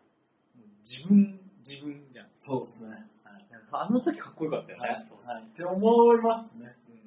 [0.53, 2.27] もう自分、自分じゃん。
[2.35, 2.89] そうですね。
[3.23, 3.47] はい。
[3.49, 4.85] なんかあの時かっこよかったよね。
[4.85, 5.37] はい。
[5.37, 5.43] はい。
[5.43, 6.75] って思いますね。
[6.89, 6.99] うん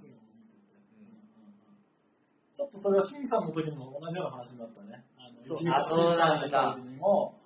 [2.55, 5.05] ちょっとそれはシンさんの時にも同じような話になったね。
[5.19, 7.39] あの、そう石川あそうなんだの時にも、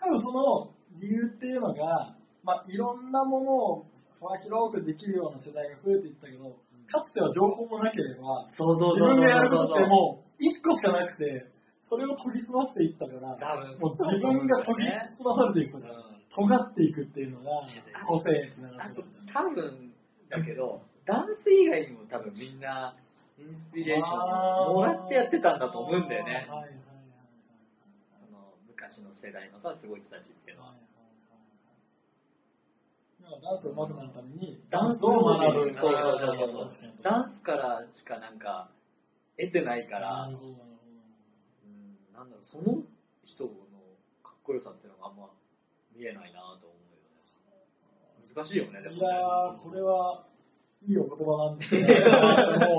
[0.00, 3.86] 多分その理由っていうのが、まあ、いろんなものを
[4.18, 6.56] 幅広くできるような世代が増えていったけど、
[6.86, 11.46] かつては情報もなければ、自分がやることってもう一個しかなくて、
[11.82, 13.20] それを研ぎ澄ませていったから、
[13.78, 15.94] もう自分が研ぎ澄まされていくとか、
[16.28, 17.66] 尖っていくっていうのが
[18.06, 19.04] 個性につながる。
[19.32, 19.92] 多分
[20.28, 22.96] だけど、ダンス以外にも多分みんな
[23.38, 26.48] インスピレーションをもらってやってたんだと思うんだよね。
[28.68, 30.74] 昔の世代のさ、すごい人たちっていうのは。
[33.42, 35.74] ダンスを上手くなるために、ダンスを学ぶ。
[35.74, 38.70] そうそうそうそう確かにダンスからしかなんか
[39.38, 40.64] 得てないから、なるほど、なる
[41.66, 42.82] うん、なんだろう、その
[43.24, 43.50] 人の
[44.22, 45.28] かっこよさっていうのがあんま
[45.94, 47.00] 見えないなと思うよ
[47.50, 48.34] ね。
[48.34, 49.00] 難しいよね、でもね。
[49.00, 49.06] ほど。
[49.06, 50.24] いやー、これは
[50.86, 51.82] いいお言葉なんで、 うう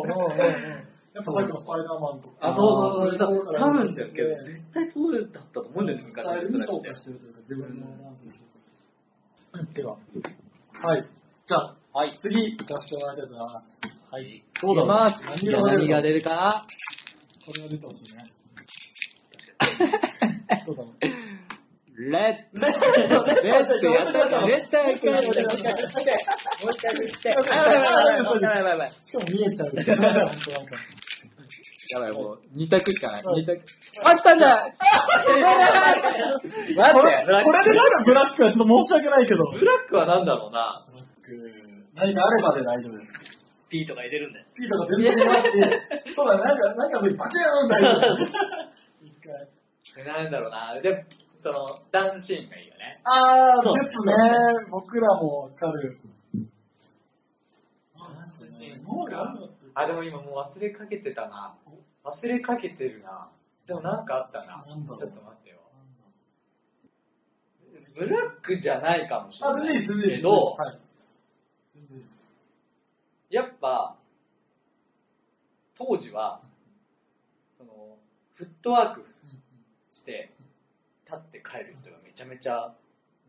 [0.05, 0.67] んう
[1.13, 2.35] やっぱさっきのスパイダーマンとか。
[2.47, 3.55] あ、そうそうそう。
[3.55, 8.56] 多分だけど、ね絶対そうだったと思うんだよね、ス昔の人たちって華してるというか、自分のダンスに昇華してる。
[9.73, 9.97] では、
[10.73, 11.05] はい。
[11.45, 12.13] じゃあ、はい。
[12.15, 13.81] 次、行かせてもらいたいと思います。
[14.11, 14.43] はい。
[14.61, 15.25] どうだます。
[15.25, 16.65] 何が出る何が出るかな？
[17.45, 18.25] これが出てほしいね。
[20.65, 20.93] どうだろう？
[21.99, 25.31] レッドレッドやったやったレッドやったもう
[26.71, 27.33] 一回振って。
[27.33, 28.91] あ、やばいやばいやばいやばいやばい。
[28.91, 29.69] しかも見えちゃう。
[29.69, 30.75] すいません、本当なんか。
[31.93, 33.23] やばい、もう、二択しかない。
[33.35, 33.63] 二択。
[34.05, 34.73] あ、来たんだ
[36.75, 39.45] 待これって、これでなんかブラックはちょっと申し訳ないけど。
[39.51, 40.85] ブラックは何だろうな。
[40.91, 41.57] ブラック、
[41.95, 43.67] 何かあればで大丈夫です。
[43.69, 44.45] ピートが入れるんで。
[44.55, 45.53] ピートが全然いますし、
[46.15, 48.23] そうだね、なんか、なんかバケーン大丈夫。
[49.03, 50.05] 一回。
[50.05, 50.79] なんだろうな。
[50.81, 51.05] で、
[51.39, 53.01] その、ダンスシーンがいいよね。
[53.03, 54.13] あー、そうですね。
[54.69, 55.99] 僕らもわかる。
[57.97, 59.46] ダンスシーンもうなんだって
[59.79, 61.53] あ、でも今もう忘れかけてたな。
[62.03, 63.29] 忘れかけてるな。
[63.67, 64.63] でもなんかあったな。
[64.65, 65.07] ちょっと待っ
[65.43, 65.57] てよ。
[67.95, 69.79] ブラックじゃないかもしれあ、ない。
[69.79, 70.79] けど、はい。
[73.29, 73.95] やっぱ、
[75.77, 76.41] 当時は、
[77.55, 77.99] その、
[78.33, 79.05] フットワーク
[79.91, 80.31] して、
[81.05, 82.73] 立って帰る人がめちゃめちゃ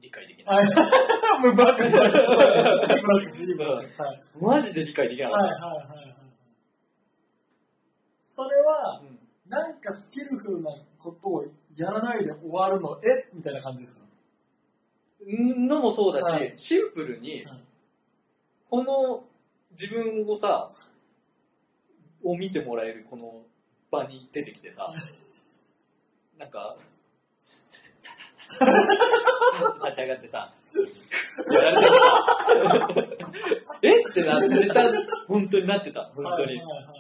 [0.01, 0.67] 理解できない。
[0.67, 0.75] はい。
[1.45, 1.85] もうブラック。
[4.41, 5.67] マジで理解できなかはいった。
[5.67, 6.28] はいはいはい。
[8.39, 9.19] それは、うん。
[9.51, 10.71] なんかスキルフルな
[11.01, 13.29] ことをやらないで終わるの、え？
[13.35, 14.03] みたいな感じですか？
[15.27, 16.53] のもそうだし、はい。
[16.55, 17.61] シンプルに、はい。
[18.71, 19.25] この
[19.73, 20.71] 自分をさ、
[22.23, 23.43] を見てもらえるこの
[23.91, 24.93] 場に出てきてさ、
[26.39, 26.77] なんか、
[27.39, 28.13] ささ
[28.57, 30.55] ささ立ち上がってさ、
[31.51, 33.19] やられてさ、
[33.83, 34.85] えってなってた、
[35.27, 36.57] 本当になってた、本当に。
[36.59, 36.98] はいはいはい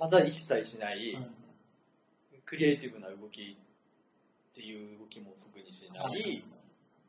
[0.00, 1.30] 技一切しないはい。、
[2.44, 6.44] クリエイティブな動きっていう動きも特にしなはいい、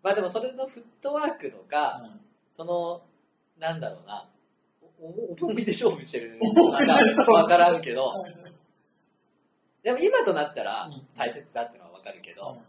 [0.03, 1.99] まあでもそれのフットワークとか、
[2.53, 3.01] その、
[3.57, 4.29] なんだろうな、
[5.37, 8.11] 重みで勝負してるのかわからんけど、
[9.81, 12.59] でも今となったらうん大切だってのはわかるけど、はい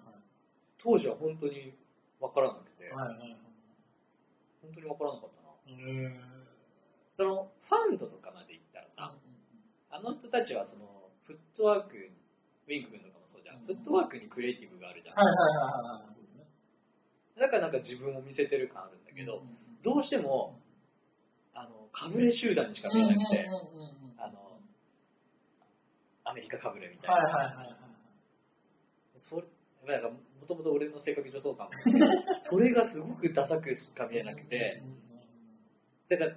[0.83, 1.73] 当時は本当に
[2.19, 3.07] わからなくて、本
[4.75, 6.11] 当にわからなかったな。
[7.15, 8.42] その、ファンドとかま
[10.03, 13.59] の人たちはその、フットワーク、ウィンク君とかもそうじゃん。
[13.65, 15.17] フットワークにクリエイティブがあるじゃん。
[15.17, 16.15] はいはいはいはい。
[16.15, 16.45] そうですね。
[17.39, 19.43] だからなんか自分を見せてる感あるんだけど、
[19.83, 20.61] どうしても、
[21.55, 24.61] あの、かぶれ集団にしか見えなくて、うんうんうんうんあの、
[26.25, 27.23] アメリカかぶれみたいな。
[27.23, 27.77] はいはいはいはい。
[29.17, 29.43] それ、
[29.87, 31.71] だから、もともと俺の性格上そうかも。
[32.43, 34.83] それがすごくダサくしか見えなくて、
[36.09, 36.33] だから、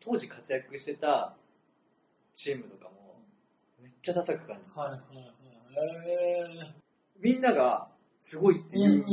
[0.00, 1.36] 当時活躍してた
[2.38, 3.16] チームとかも、
[3.82, 4.82] めっちゃダサく感じた。
[4.82, 6.08] はいはいはい。
[6.08, 6.74] へ
[7.18, 7.88] みんなが、
[8.20, 8.80] すごいってー。
[8.80, 9.04] いう、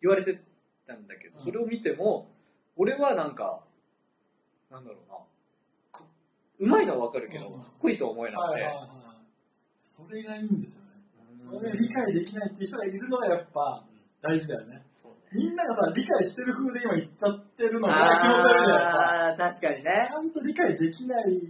[0.00, 0.40] 言われて
[0.86, 2.30] たんだけど、うんそれを見ても、
[2.76, 3.62] 俺はなんか、
[4.70, 5.18] なんだろうな、
[5.92, 6.06] か
[6.60, 8.64] うまいのはわかるけど、うんかっこいいとは思えなくて。
[9.84, 10.90] それがいいんですよね。
[11.38, 13.84] それ理解できないっていう人がいるのがやっぱ
[14.22, 14.82] 大事だよね。
[14.92, 15.18] そうね。
[15.32, 19.26] みんながさ、理解してる風で今言っちゃってるのが気持ち悪いじゃないですか。
[19.28, 20.14] あー確かにねち。
[20.14, 21.42] ゃんと理解できない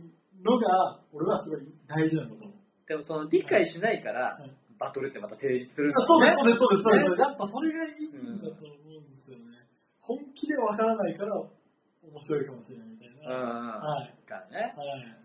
[0.44, 2.56] のが、俺はすごい大事なんだと思う。
[2.88, 6.42] でもその理解しないからはい、バトルってまた成立するんだそうです、ね。
[6.42, 7.10] そうです、そうです、そうです。
[7.10, 9.44] ねやっぱそれがいいんだと思うんですよね。
[10.00, 13.22] 本気でわからないから面白いかもしれないみたいうん。
[13.22, 13.30] な。
[13.30, 14.14] はい。
[14.28, 14.74] からね。
[14.76, 15.16] はい。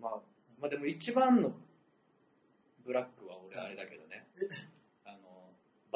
[0.00, 0.20] まあ、
[0.60, 1.52] まあでも一番の
[2.84, 4.26] ブラックは俺あれだけどね。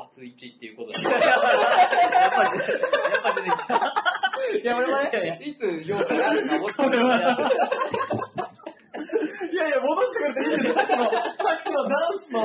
[0.03, 1.05] あの、バツイチっていうことで。
[1.05, 1.39] やっぱり、や
[2.29, 3.75] っぱ出てきた。
[4.63, 6.15] いや、俺もね、いつ言おうか
[9.53, 11.11] いやいや、戻してくれていいですさっきの、さ
[11.55, 12.41] っきのダンスの、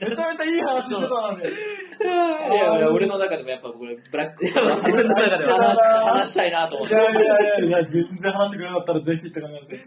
[0.00, 1.42] めちゃめちゃいい話してたのに。
[1.42, 2.08] けどい
[2.56, 4.54] やいや、俺の中でもやっぱこれ、ブラック、自
[4.92, 5.80] 分の中では話
[6.20, 6.94] 話したいなと思って。
[6.94, 9.82] いやいやいや全然話してくれなかったらぜひって感じですけど。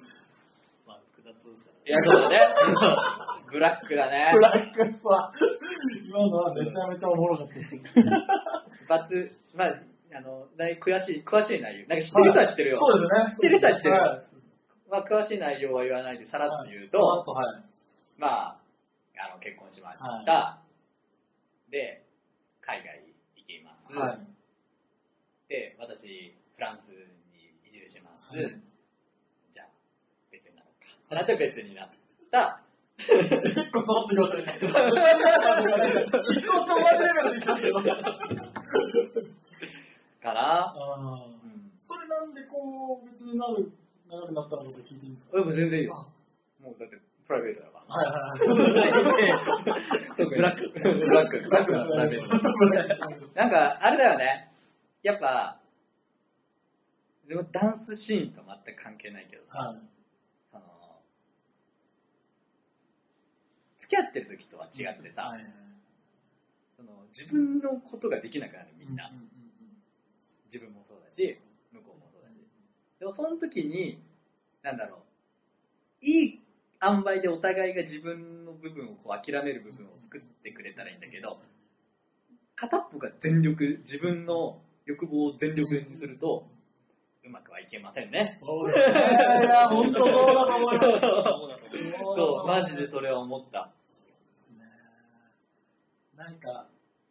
[0.88, 1.75] まあ、複雑ですからね。
[1.86, 2.40] いや、そうだね。
[3.52, 4.40] ブラックだねブ。
[4.40, 5.32] ラックスは、
[6.06, 7.76] 今のはめちゃめちゃおもろかったです。
[8.90, 9.74] バツ、まあ、
[10.14, 11.88] あの、何詳しい、詳しい内容。
[11.88, 12.78] なんか知ってる人は知ってるよ。
[12.78, 13.32] そうですよね。
[13.32, 14.46] 知ってる人は知ってるはい
[14.90, 17.64] まあ、詳しい内容は言わないで、さらっと言うと、さらっとはい。
[18.18, 18.60] まあ、
[19.18, 20.60] あの、結婚しました。
[21.70, 22.06] で、
[22.62, 23.02] 海外
[23.36, 23.94] 行きます。
[23.94, 24.20] はい。
[25.50, 26.90] で、私、フランス
[27.34, 28.65] に移住します。
[31.16, 31.90] なって別になっ
[32.32, 32.62] た？
[32.98, 34.60] 結構揃ってきましたね。
[34.64, 36.44] 引っ越しレ
[37.14, 37.74] ベルでいきましたよ。
[40.22, 40.74] かな。
[40.74, 41.72] あーうん。
[41.80, 43.72] それなんでこう、別になる
[44.10, 46.64] 流れになったのか聞いていいんですか全然いいよあ。
[46.64, 46.98] もうだって、
[47.28, 47.96] プライベートだから。
[47.96, 49.36] はいはいは
[50.26, 50.26] い。
[50.36, 50.70] ブラック。
[50.80, 50.82] ブ
[51.14, 51.40] ラック。
[51.42, 52.30] ブラックなプライベート。
[53.36, 54.52] なんか、あれだよね。
[55.04, 55.60] やっぱ、
[57.28, 59.78] でもダンスシーンと全く関係ないけどさ、はい。
[60.54, 60.64] その、
[63.86, 65.46] 付き合ってる時とは違ってさ、はい
[66.76, 69.10] その自分のことができなくなるみんな。
[70.52, 71.40] 自分もそうだし、
[71.72, 72.34] 向こうもそうだし。
[73.00, 74.04] でもその時に、
[74.62, 74.98] なんだろ
[76.02, 76.40] う、いい
[76.84, 81.40] 塩梅でお互いが自分の部分をこう諦める部分を作ってくれたらいいんだけど、
[82.56, 86.46] 片っぽが全力、自分の欲望を全力にすると、
[87.24, 88.30] うまくはいけませんね。
[88.38, 88.86] そうですね。
[88.86, 91.62] いや、本当そうだと思います。
[91.94, 93.72] そう、マジでそれは思った。
[93.86, 94.66] そうですね。
[96.16, 96.68] なんか、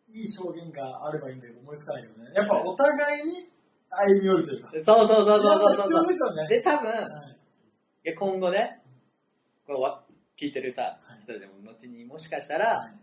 [0.08, 2.30] いい表現があればいいんだけど、思いつかないけどね。
[2.34, 3.48] やっぱお互いに
[3.90, 4.70] 歩み寄るというか。
[4.72, 6.48] そうそうそうそうそう必そう要ですよね。
[6.48, 7.34] で、多分、はい
[8.06, 8.82] いや今後ね、
[9.66, 10.02] これわ
[10.38, 12.94] 聞いてるさはい、人でも後にもしかしたら、はい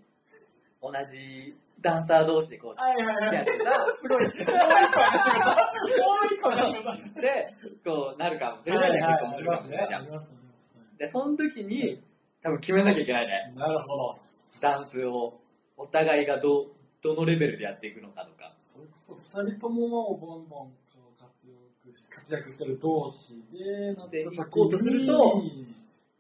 [0.84, 3.26] 同じダンサー同士でこう、はいはいはい。
[3.26, 4.24] 付き合ってさ、すごい。
[4.24, 6.06] もう一個話してくれた。
[6.06, 7.22] もう一個話してくれた。
[7.22, 7.56] で、
[7.86, 10.02] こうなるかもしれないじゃん、結婚するかもしれないじゃん。
[10.02, 10.38] ありますね。
[11.02, 12.00] で、その時に、
[12.44, 13.54] 多分決めなきゃいけないね。
[13.56, 14.16] なるほど。
[14.60, 15.40] ダンスを、
[15.76, 16.68] お互いがどう、
[17.02, 18.56] どのレベルでやっていくのかとか。
[18.62, 20.72] それこそ二人ともボンボン
[21.18, 21.50] 活
[21.88, 25.44] 躍し活躍してる同士でなったで行こうとすると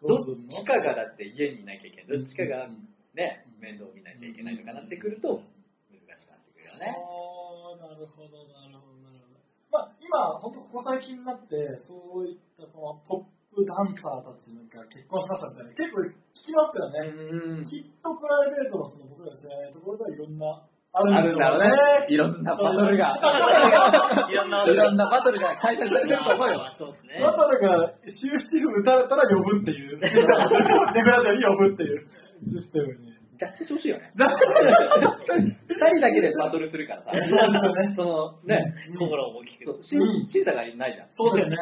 [0.01, 0.43] どどうするの？
[0.45, 2.17] っちかがだって家にいなきゃいけない。
[2.17, 5.43] どっちかがうんね、面倒見なきゃいけないとかなってくると、
[5.91, 6.97] 難しくなってくるよね。
[6.97, 9.37] ああ、なるほど、なるほど、なるほど。
[9.71, 13.25] まあ、今、本当ここ最近になって、そういったこのトップ
[13.67, 16.11] ダンサーたちが結婚しましたみたいな、結構聞
[16.45, 16.99] きますけどね。
[17.09, 17.63] うん。
[17.65, 21.39] きっとプライベートのその僕らが知らないところではいろんな、あるんあでしょうね。
[21.39, 22.05] るんだろうね。
[22.09, 24.27] いろんなバトルが。
[24.29, 26.69] いろんな、いろんなバトルが開催されてると思うよ。
[26.71, 27.19] そうですね。
[27.21, 32.07] バトルが終止符打たれたら呼ぶっていう、ネブラジオに呼ぶっていう
[32.43, 33.13] システムに。
[33.37, 34.11] ジャッジしてほしいよね。
[34.13, 37.27] じゃあ、二人だけでバトルするからさ。
[37.27, 37.93] そうですよね。
[37.95, 39.65] そのね、心を大きく。
[39.65, 41.07] そう審うん審査がないじゃん。
[41.09, 41.57] そうですね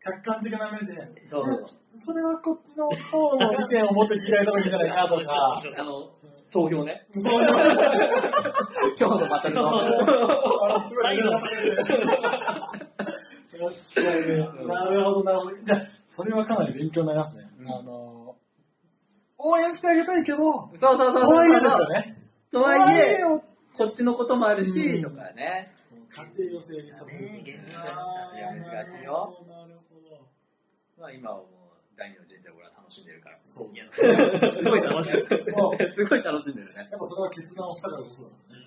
[0.00, 0.94] 客観的な目で、
[1.26, 1.64] そう
[1.98, 6.10] それはこっちの方の意見をもっと聞きたいところじゃないかなとか、あの、
[6.44, 7.06] 総評ね。
[7.14, 7.38] 今日
[9.00, 9.68] のバトルの。
[9.68, 11.46] あのすごい最後なる
[13.58, 14.00] 確か
[14.60, 14.68] に。
[14.68, 15.56] なるほど、なるほど。
[15.56, 17.48] じゃあ、それはかなり勉強になりますね。
[17.58, 18.36] うんあの、
[19.38, 21.22] 応援してあげたいけど、そうそうそうそう。
[21.22, 22.16] とはいえですよね。
[22.52, 23.40] とはいえ、を
[23.76, 25.72] こっちのこともあるし、うんとかね。
[26.08, 30.28] 家庭を成立させる現実いや難しいよなるほど。
[30.98, 31.46] まあ今はもう
[31.96, 33.38] 第二の人生を俺は楽しんでるから。
[33.44, 35.12] そういや、すごい楽しい。
[35.50, 35.92] そう。
[35.92, 36.88] すごい楽しんでるね。
[36.90, 38.66] やっぱそれは決断をしたからこそだからね。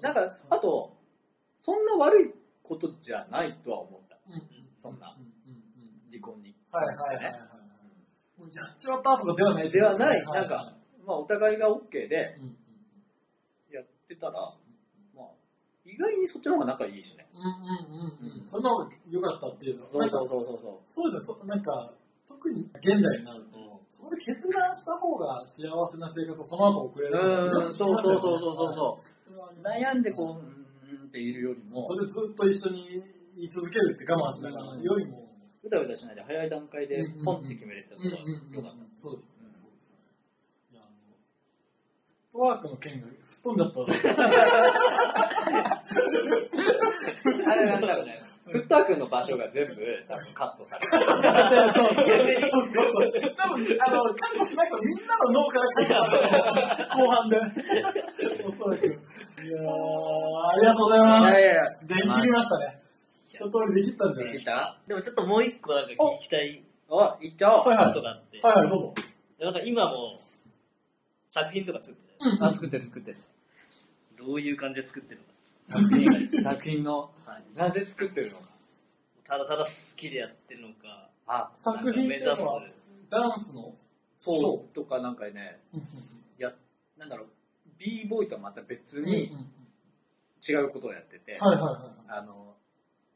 [0.00, 0.20] なんか、
[0.50, 0.96] あと、
[1.58, 4.18] そんな悪いことじゃないとは思った。
[4.28, 4.42] うんうん
[4.78, 5.14] そんな
[6.10, 7.16] 離婚にはい関してね。
[7.16, 7.40] はいはい
[8.54, 10.74] やっちまったとかではないではことすねない、なんか、、
[11.06, 12.59] まあお互いが OK でうんうんやって
[14.20, 14.52] たら、
[15.16, 15.26] まあ、
[15.84, 17.26] 意外にそっちの方が仲いいしね。
[17.34, 18.44] うんうんうんうん。
[18.44, 21.92] それの方が良かったっていうのはそうそうそうそうそそうですねそ、なんか、
[22.28, 27.12] 特に現代になると、そこで決断した方が幸せな生活をその後送れう。
[27.12, 29.32] るうん、そうそうそうそうそうそう。
[29.32, 29.62] う。
[29.62, 33.02] 悩んでこう、うーんっているよりも、それでずっと一緒に
[33.34, 35.26] 言い続けるって我慢しながら、よりも、
[35.62, 38.10] うだうだしないで早い段階でポンって決めれたのが
[38.52, 38.78] 良かった。
[38.96, 39.39] そうですね。
[42.30, 43.80] ットワークの件が吹っ飛んじゃった。
[47.50, 48.22] あれなんだろうね。
[48.46, 49.74] フットワークの場所が全部
[50.08, 51.06] 多分カットされてる。
[52.50, 53.12] そうそうそう。
[53.36, 56.22] 多分、あの、カットしなくてもみんなの脳からカットされ
[56.78, 56.88] る。
[56.88, 57.36] 後半で。
[58.46, 58.86] おそらく。
[58.86, 59.66] いやー、
[60.48, 61.22] ありがとうございます。
[61.22, 62.80] いやいやできりましたね。
[63.26, 67.68] 一通りできったんじゃないできたでもちょっともう一個なんか聞きたいお、行っちゃおう。
[67.68, 67.94] はいはいはい
[68.56, 68.94] はい、どうぞ。
[69.40, 70.18] なんか今も
[71.28, 72.09] 作品とか作って
[72.40, 73.16] あ、作ってる作ってる。
[73.16, 73.22] か。
[74.18, 75.30] どういう感じで作ってるのか。
[75.62, 78.44] 作品、作品の、はいなぜ作ってるのか。
[79.24, 82.34] ただただ好きでやってるのか、あ、作品目指す。
[82.34, 82.62] ていうのは、
[83.08, 83.74] ダンスの
[84.18, 85.82] そう、とかなんかね、うん
[86.38, 86.52] や、
[86.98, 87.26] なんだろう、
[87.78, 89.32] b ボーイとはまた別うんに
[90.46, 91.82] 違うことをやってて、はいはいはい。
[92.08, 92.56] あの、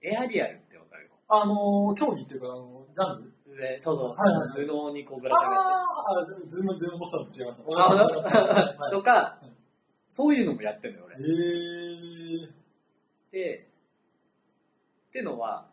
[0.03, 1.11] エアリアルってわかる？
[1.29, 3.34] あのー、競技っていうか、あの、ジャンル？
[3.55, 7.65] 上、そうそう、はいはい布にこうぶら下がっああ、ズーム、ズームボスさんと違いました。
[7.71, 9.57] あはて、とかうん、
[10.09, 11.15] そういうのもやってるのよ、い。
[11.15, 11.17] 俺。
[11.17, 12.51] えー。
[13.33, 13.69] で、
[15.09, 15.69] ってのは、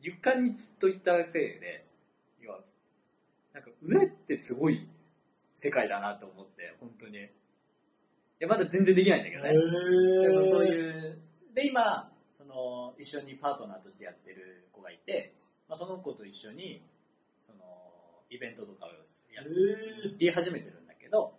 [0.00, 1.86] 床にずっといたせいで、
[2.40, 2.60] 要は、
[3.52, 4.88] なんか上ってすごい
[5.54, 7.18] 世界だなと思って、本当に。
[7.18, 7.28] い
[8.38, 9.50] や、まだ全然できないんだけどね。
[9.50, 10.22] えー。
[10.22, 11.18] でもそういう、
[11.54, 15.34] で、今、その、一緒にパートナーとしてやってる子がいて、
[15.68, 16.82] まあ、その子と一緒に、
[18.30, 18.88] イベントとかを
[19.32, 20.18] やえー。
[20.18, 21.34] り始めてるんだけど、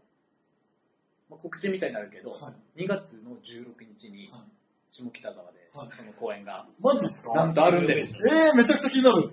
[1.29, 4.41] まあ、告知みたいになるけど、はい2月の16日にはい、
[4.89, 7.33] 下北沢で、はいその公演が、マジですか？
[7.33, 8.17] なんとあるんです。
[8.27, 9.31] えー、めちゃくちゃ気になる。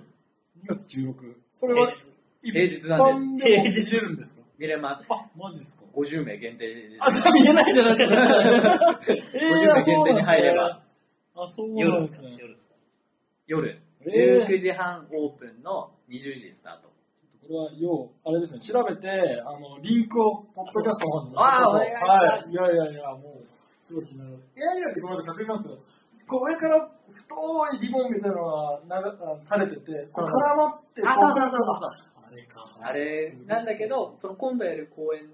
[0.63, 1.35] 2月16。
[1.53, 1.89] それは、
[2.41, 3.49] 平日なんです。
[3.49, 4.41] 一般でも見れるんですか？
[4.57, 5.07] 見れます。
[5.09, 6.97] あ、マジですか？50名限定です。
[6.99, 9.01] あ、じゃあ見えないじゃないですか。
[9.07, 10.83] え50名限定に入れば、
[11.35, 12.37] あ、そうな夜ですかんですね。
[12.41, 12.75] 夜ですか？
[13.47, 16.91] 夜、えー19時半オープンの20時スタート。
[17.49, 19.09] これは、要、あれですね、調べて、
[19.41, 22.51] あの、リンクを、ポッドキャストの方にあーお願いしますはい。
[22.51, 23.45] いやいやいや、もう、
[23.81, 24.45] すごい気になります。
[24.55, 25.69] エアリアルってごめんなさい、確認します
[26.27, 28.79] こう上から太いリボンみたいなのが
[29.49, 31.89] 垂れてて、こう絡まって、あ、こそうそうそうそう。
[32.21, 32.69] あれか。
[32.81, 35.25] あれなんだけど、その今度やる公演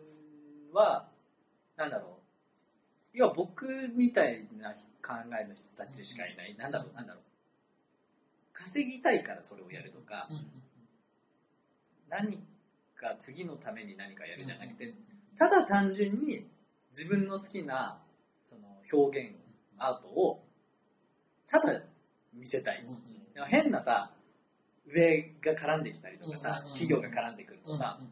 [0.71, 1.09] は、
[1.75, 2.09] なんだろう。
[3.11, 6.55] 要は僕みたいな考えの人たちしかいない。
[6.55, 7.23] なんだろう、なんだろう。
[8.53, 10.64] 稼ぎたいからそれをやるとか、うんうん
[12.09, 12.43] 何
[12.95, 14.93] か次のために何かやるじゃなくて、
[15.37, 16.47] ただ単純に
[16.91, 18.01] 自分の好きな
[18.43, 19.35] その表現、
[19.77, 20.43] アートを
[21.47, 21.81] ただ
[22.33, 22.85] 見せたい。
[23.47, 24.11] 変なさ、
[24.87, 28.07] 上が絡んできたりとかさ、企業が絡んでくるうんとさ、うん。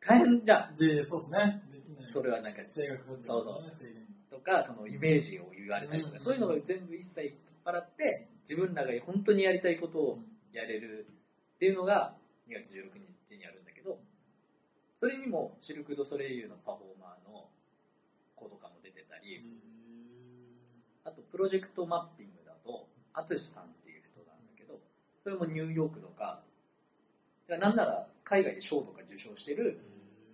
[0.00, 0.76] 大変じゃん。
[0.76, 1.62] で、そうですね。
[2.06, 4.30] それはなんか制約が、そうそう。
[4.30, 6.20] とか、そのイメージを言われたりとか、うん。
[6.20, 7.32] そういうのが全部一切取っ
[7.64, 10.18] 払って、自分らが本当にやりたいことを
[10.52, 11.06] やれる
[11.56, 12.14] っていうのが
[12.48, 12.92] 2月16
[13.28, 13.98] 日にあるんだけど、
[14.98, 17.48] それにもシルク・ド・ソレイユのパフォーマーの
[18.34, 19.44] 子とかも出てたり、
[21.04, 24.80] あとプロジェクトマッピングだと、アツシさんっていう人なんだけど、
[25.22, 26.40] それもニューヨークとか、
[27.48, 29.78] なんなら海外で賞とか受賞してる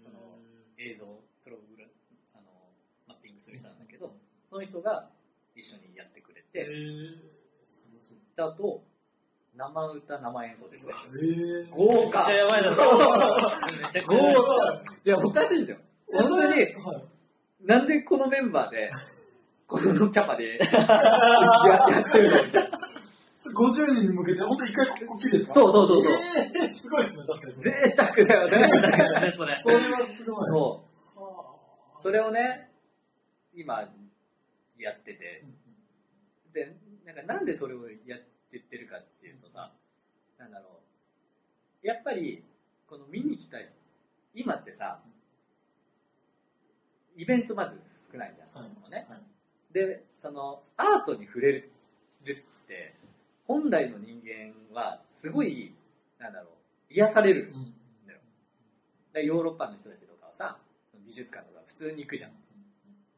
[0.04, 0.38] その
[0.78, 1.06] 映像、
[1.44, 1.86] プログラ
[2.34, 2.44] あの
[3.08, 4.12] マッピングする人なんだけど、
[4.48, 5.08] その人が
[5.54, 8.82] 一緒にやってくれえて、あと、
[9.54, 10.94] 生歌、生演奏ですね。
[11.12, 14.34] えー、豪めっちゃやばいな、めちゃくちゃやばい。
[14.34, 15.78] 豪華じゃあおかしいんだよ。
[16.12, 16.76] 本当に、はい
[17.62, 18.88] なんでこのメンバーで、
[19.68, 22.78] このキャパで ややってるのみたいな。
[23.54, 25.54] 50人に向けて、本当一回こっきりですか？
[25.54, 26.14] そうそうそうそう。
[26.14, 27.54] えー、すごいですね、確かに。
[27.54, 29.20] 贅沢だよね。
[29.26, 29.56] ね、それ。
[29.62, 30.46] それはすごい。
[30.48, 30.86] そ
[31.16, 31.20] う。
[31.22, 31.54] は
[31.98, 32.70] それをね、
[33.54, 33.86] 今、
[34.78, 35.44] やってて、
[36.54, 36.74] で、
[37.04, 38.20] なんかなんでそれをやっ
[38.50, 39.70] てってるかっていうとさ、
[40.38, 40.70] なんだろう。
[41.82, 42.42] やっぱり、
[42.86, 43.74] この見に来た人、
[44.34, 45.00] 今ってさ、
[47.16, 47.80] イベントまず
[48.12, 49.06] 少ないじゃん、そもそもね。
[49.08, 49.20] はい
[49.72, 51.70] で、その、アートに触れる
[52.22, 52.96] って、
[53.46, 55.72] 本来の人間は、すごい、
[56.18, 56.48] なんだろ
[56.90, 57.52] う、癒される。
[57.54, 57.74] うん
[59.12, 60.58] でヨーロッパの人たちとかはさ、
[61.04, 62.30] 美術館とか普通に行くじゃん。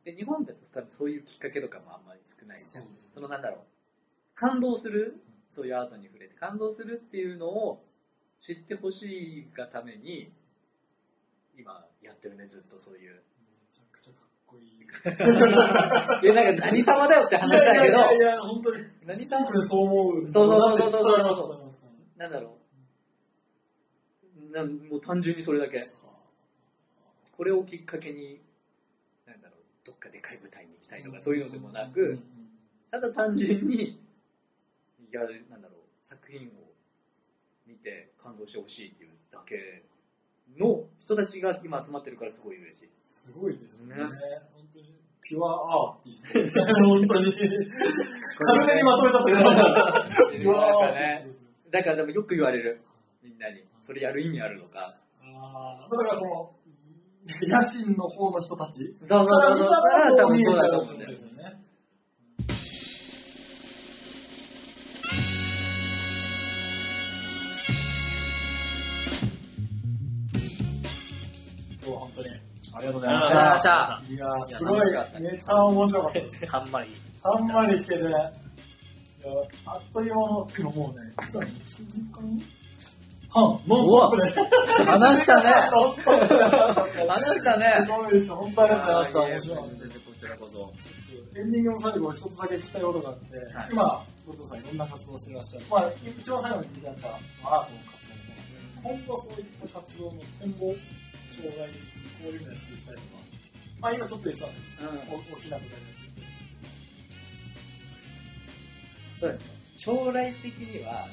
[0.05, 2.85] で、日本だと多分そういうきっかけとかもあんまり少ないじゃん。
[2.97, 3.59] そそのなんだろう、
[4.35, 7.85] 感動する、そういうアートに触れて感動するっていうのを
[8.43, 10.32] 知ってほしいがために、
[11.57, 13.12] 今やってるね、ずっとそういう。
[13.14, 13.20] め
[13.70, 14.82] ちゃくちゃかっこいい。
[14.82, 18.84] いや、なんか何様だよって話だけど、いやいやいや、本当に。
[19.07, 20.28] 何シンプルにそう思う。
[20.28, 21.78] そうそうそうそうそう伝わります伝わります
[22.16, 22.59] なんだろ
[24.51, 24.51] う。
[24.51, 25.88] なんもう単純にそれだけ。
[27.30, 28.40] これをきっかけに、
[29.24, 32.18] なんだろう、どっかでかい舞台に行きたいとか、そういうのでもなく、
[32.90, 33.99] ただ単純に、い
[35.12, 36.62] や、なんだろう、作品を見
[37.83, 39.85] て感動してほしいっていうだけ
[40.59, 42.91] の人たちが今集まってるからすごい嬉しい。
[43.03, 43.97] すごいですね。
[43.97, 44.03] ね
[44.55, 44.95] 本当に。
[45.22, 46.64] ピュアアーティストですね。
[46.64, 47.35] 本当に。
[48.39, 49.41] 軽めにまとめちゃったけど。
[50.39, 51.37] ピュアアーティストね。
[51.70, 52.83] だからでもよく言われる。
[53.22, 53.64] みんなに。
[53.80, 54.99] それやる意味あるのか。
[55.22, 56.55] ああ、だからその、
[57.24, 59.70] 野心の方の人たちそうそうそうそう。
[59.70, 61.22] だから多分そうだと思うんだよです。
[61.24, 61.62] よね。
[72.75, 74.03] ありがとうございましありがとうございましたた。
[74.09, 76.51] いやーすごい、めっちゃ面白かったです。
[76.51, 76.97] たんまり。
[77.23, 78.18] たんまり来てね、いや
[79.66, 82.43] あっという間の、今もうね、実は1時間
[83.29, 84.85] 半、ノンストップで。
[84.85, 88.31] 話したねノンストップで話したねすごいです。
[88.31, 89.20] 本当ありがとうございました。
[89.20, 90.01] 面白かったです。
[90.01, 90.73] こちらこそ。
[91.35, 93.25] エンディングの最後、一つだけ聞きたいことがあって、
[93.73, 95.64] 今、後藤さんいろんな活動をしていらっしゃる。
[95.70, 98.12] まあ、一番最後に聞いたやっぱ、アートの活動
[98.83, 100.75] 今後そういった活動の展望、
[101.33, 101.70] 将来
[102.23, 103.07] こういうのやっていきたいとか、
[103.81, 106.31] まあ今ちょっと言ってたんですけど、お大きな舞台でやっていて。
[109.18, 109.53] そうですね。
[109.77, 111.09] 将来的には、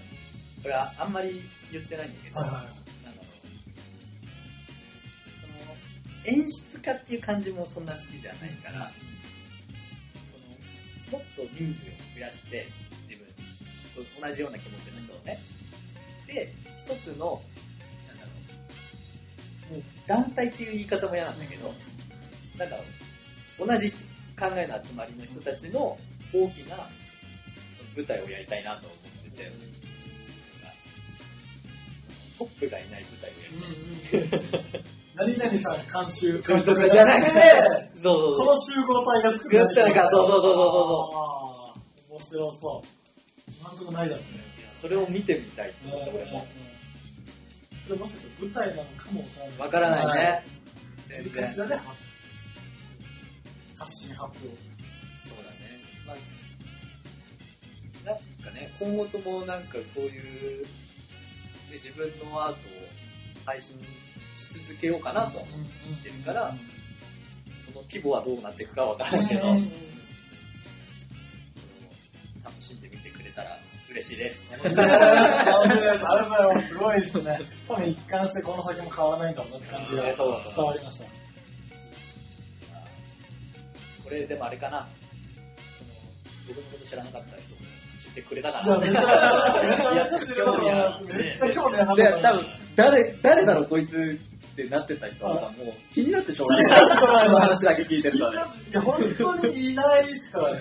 [0.61, 1.41] これはあんまり
[1.71, 3.33] 言ってないんだけど、はいはいなんだろう。
[5.41, 5.75] その、
[6.25, 8.91] 演出家っていう感じもそんな好きじゃないから、
[11.09, 12.67] その、もっと人数を増やして、
[13.09, 13.25] 自分
[14.05, 15.39] と同じような気持ちの人をね。
[16.27, 17.41] で、一つの、
[20.07, 21.73] 団体っていう言い方も嫌なんだけど、
[22.57, 22.83] なんだろ
[23.65, 23.97] う、同じ考
[24.55, 25.97] えの集まりの人たちの
[26.33, 26.77] 大きな
[27.95, 28.99] 舞台をやりたいなと思っ
[29.35, 29.51] てて、
[32.37, 34.83] トップがいない舞台をやりたい。
[35.15, 43.51] 何々さん監修、監督じゃなくて、 そうそうこの集合体が作る作ったのかそうそうそうそうあー面白そう。
[43.59, 44.39] 今んとこないだろうね。
[44.81, 46.47] それを見てみたいってうん思って俺も。
[47.89, 49.21] それもしかしたら舞台なのかも
[49.57, 50.45] わわからないね。
[51.07, 51.43] 全何然。
[51.43, 51.87] かしらで発
[53.79, 54.47] 発信発表。
[55.25, 55.57] そうだね。
[56.05, 56.15] まあ、
[58.05, 60.67] なんかね、今後ともなんかこういう、ね、
[61.83, 62.57] 自分のアートを
[63.43, 63.75] 配信
[64.35, 66.53] し続けようかなとは思ってるから、
[67.65, 69.59] その規模はどうなっていくかわからないけど、楽
[73.91, 74.45] 嬉しいです。
[74.51, 74.91] 楽しみです。
[74.91, 74.95] あ
[75.65, 76.67] りがとうございます。
[76.67, 76.75] す。
[76.75, 77.21] ごいです。
[77.21, 77.39] ね。
[77.67, 80.15] 多分一貫してこの先も変わらないんだろうなって感じが伝
[80.65, 81.05] わりました。
[84.03, 84.87] これでもあれかな、
[86.47, 87.57] 僕のこと知らなかった人も
[88.03, 88.79] 知ってくれたかいや、な。
[88.79, 89.01] めっちゃ、
[89.93, 91.15] めっちゃ知ると思います。
[91.15, 94.19] めっちゃ興味あるで、多分誰、誰だろうこいつ
[94.51, 96.65] ってなってた人はもう気になってしょうがない。
[96.65, 98.37] 気になってしょうがないこの話だけ聞いてるとね。
[98.71, 100.31] いや、本当にいないです。
[100.31, 100.59] からね。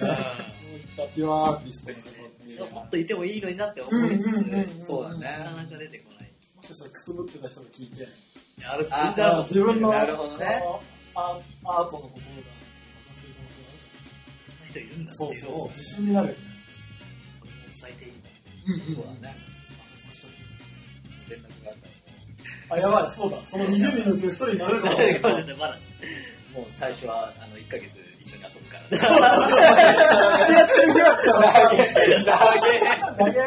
[0.99, 5.29] こういったピュアアーティストのことっていうのはもっといてもいいのになって思いつつ、そうだなかね。
[5.29, 6.31] なか出てこない。
[6.57, 8.09] もしかしたらくすぶってた人が聞いて、
[8.67, 10.63] あるあ自分のなるほどね
[11.15, 12.19] アアートの心が爆
[13.09, 13.71] 発する可能性が
[14.49, 15.27] こんな人いるんだある。
[15.27, 16.41] っていうそうそう、自信になるよね。
[17.41, 18.19] これも最低いいも
[18.75, 19.37] んうんそうだね。
[21.29, 23.39] 連絡があったらあ、やばい、そうだ。
[23.47, 24.97] その20人のうちの1人になれるかも。
[24.97, 25.79] 誰かもしれないまだも
[26.57, 27.98] う、もう最初はあの1ヶ月
[28.29, 28.97] 一緒に遊ぶから。
[30.53, 31.83] やってる日だったら、投げ
[33.19, 33.41] 投げ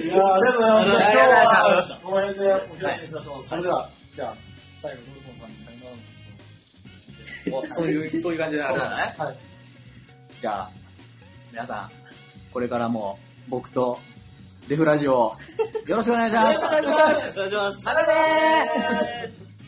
[0.00, 0.90] いや、ありがとうございます。
[0.90, 3.44] じゃあ今日はこの辺でお開きにしましょう。
[3.44, 4.34] それでは、じゃあ、
[4.80, 5.76] 最後、ドルトンさんにさよ
[7.50, 9.14] ならのそういう、そういう感じであれだね。
[9.18, 9.36] はい。
[10.40, 10.70] じゃあ、
[11.52, 11.90] 皆さん、
[12.52, 13.18] これからも
[13.48, 13.98] 僕と
[14.68, 15.32] デフラジオ、
[15.86, 16.54] よろしくお願いします。
[16.54, 16.80] よろしくお願
[17.48, 18.12] いしますまたね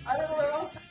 [0.05, 0.82] ーありがとうございます。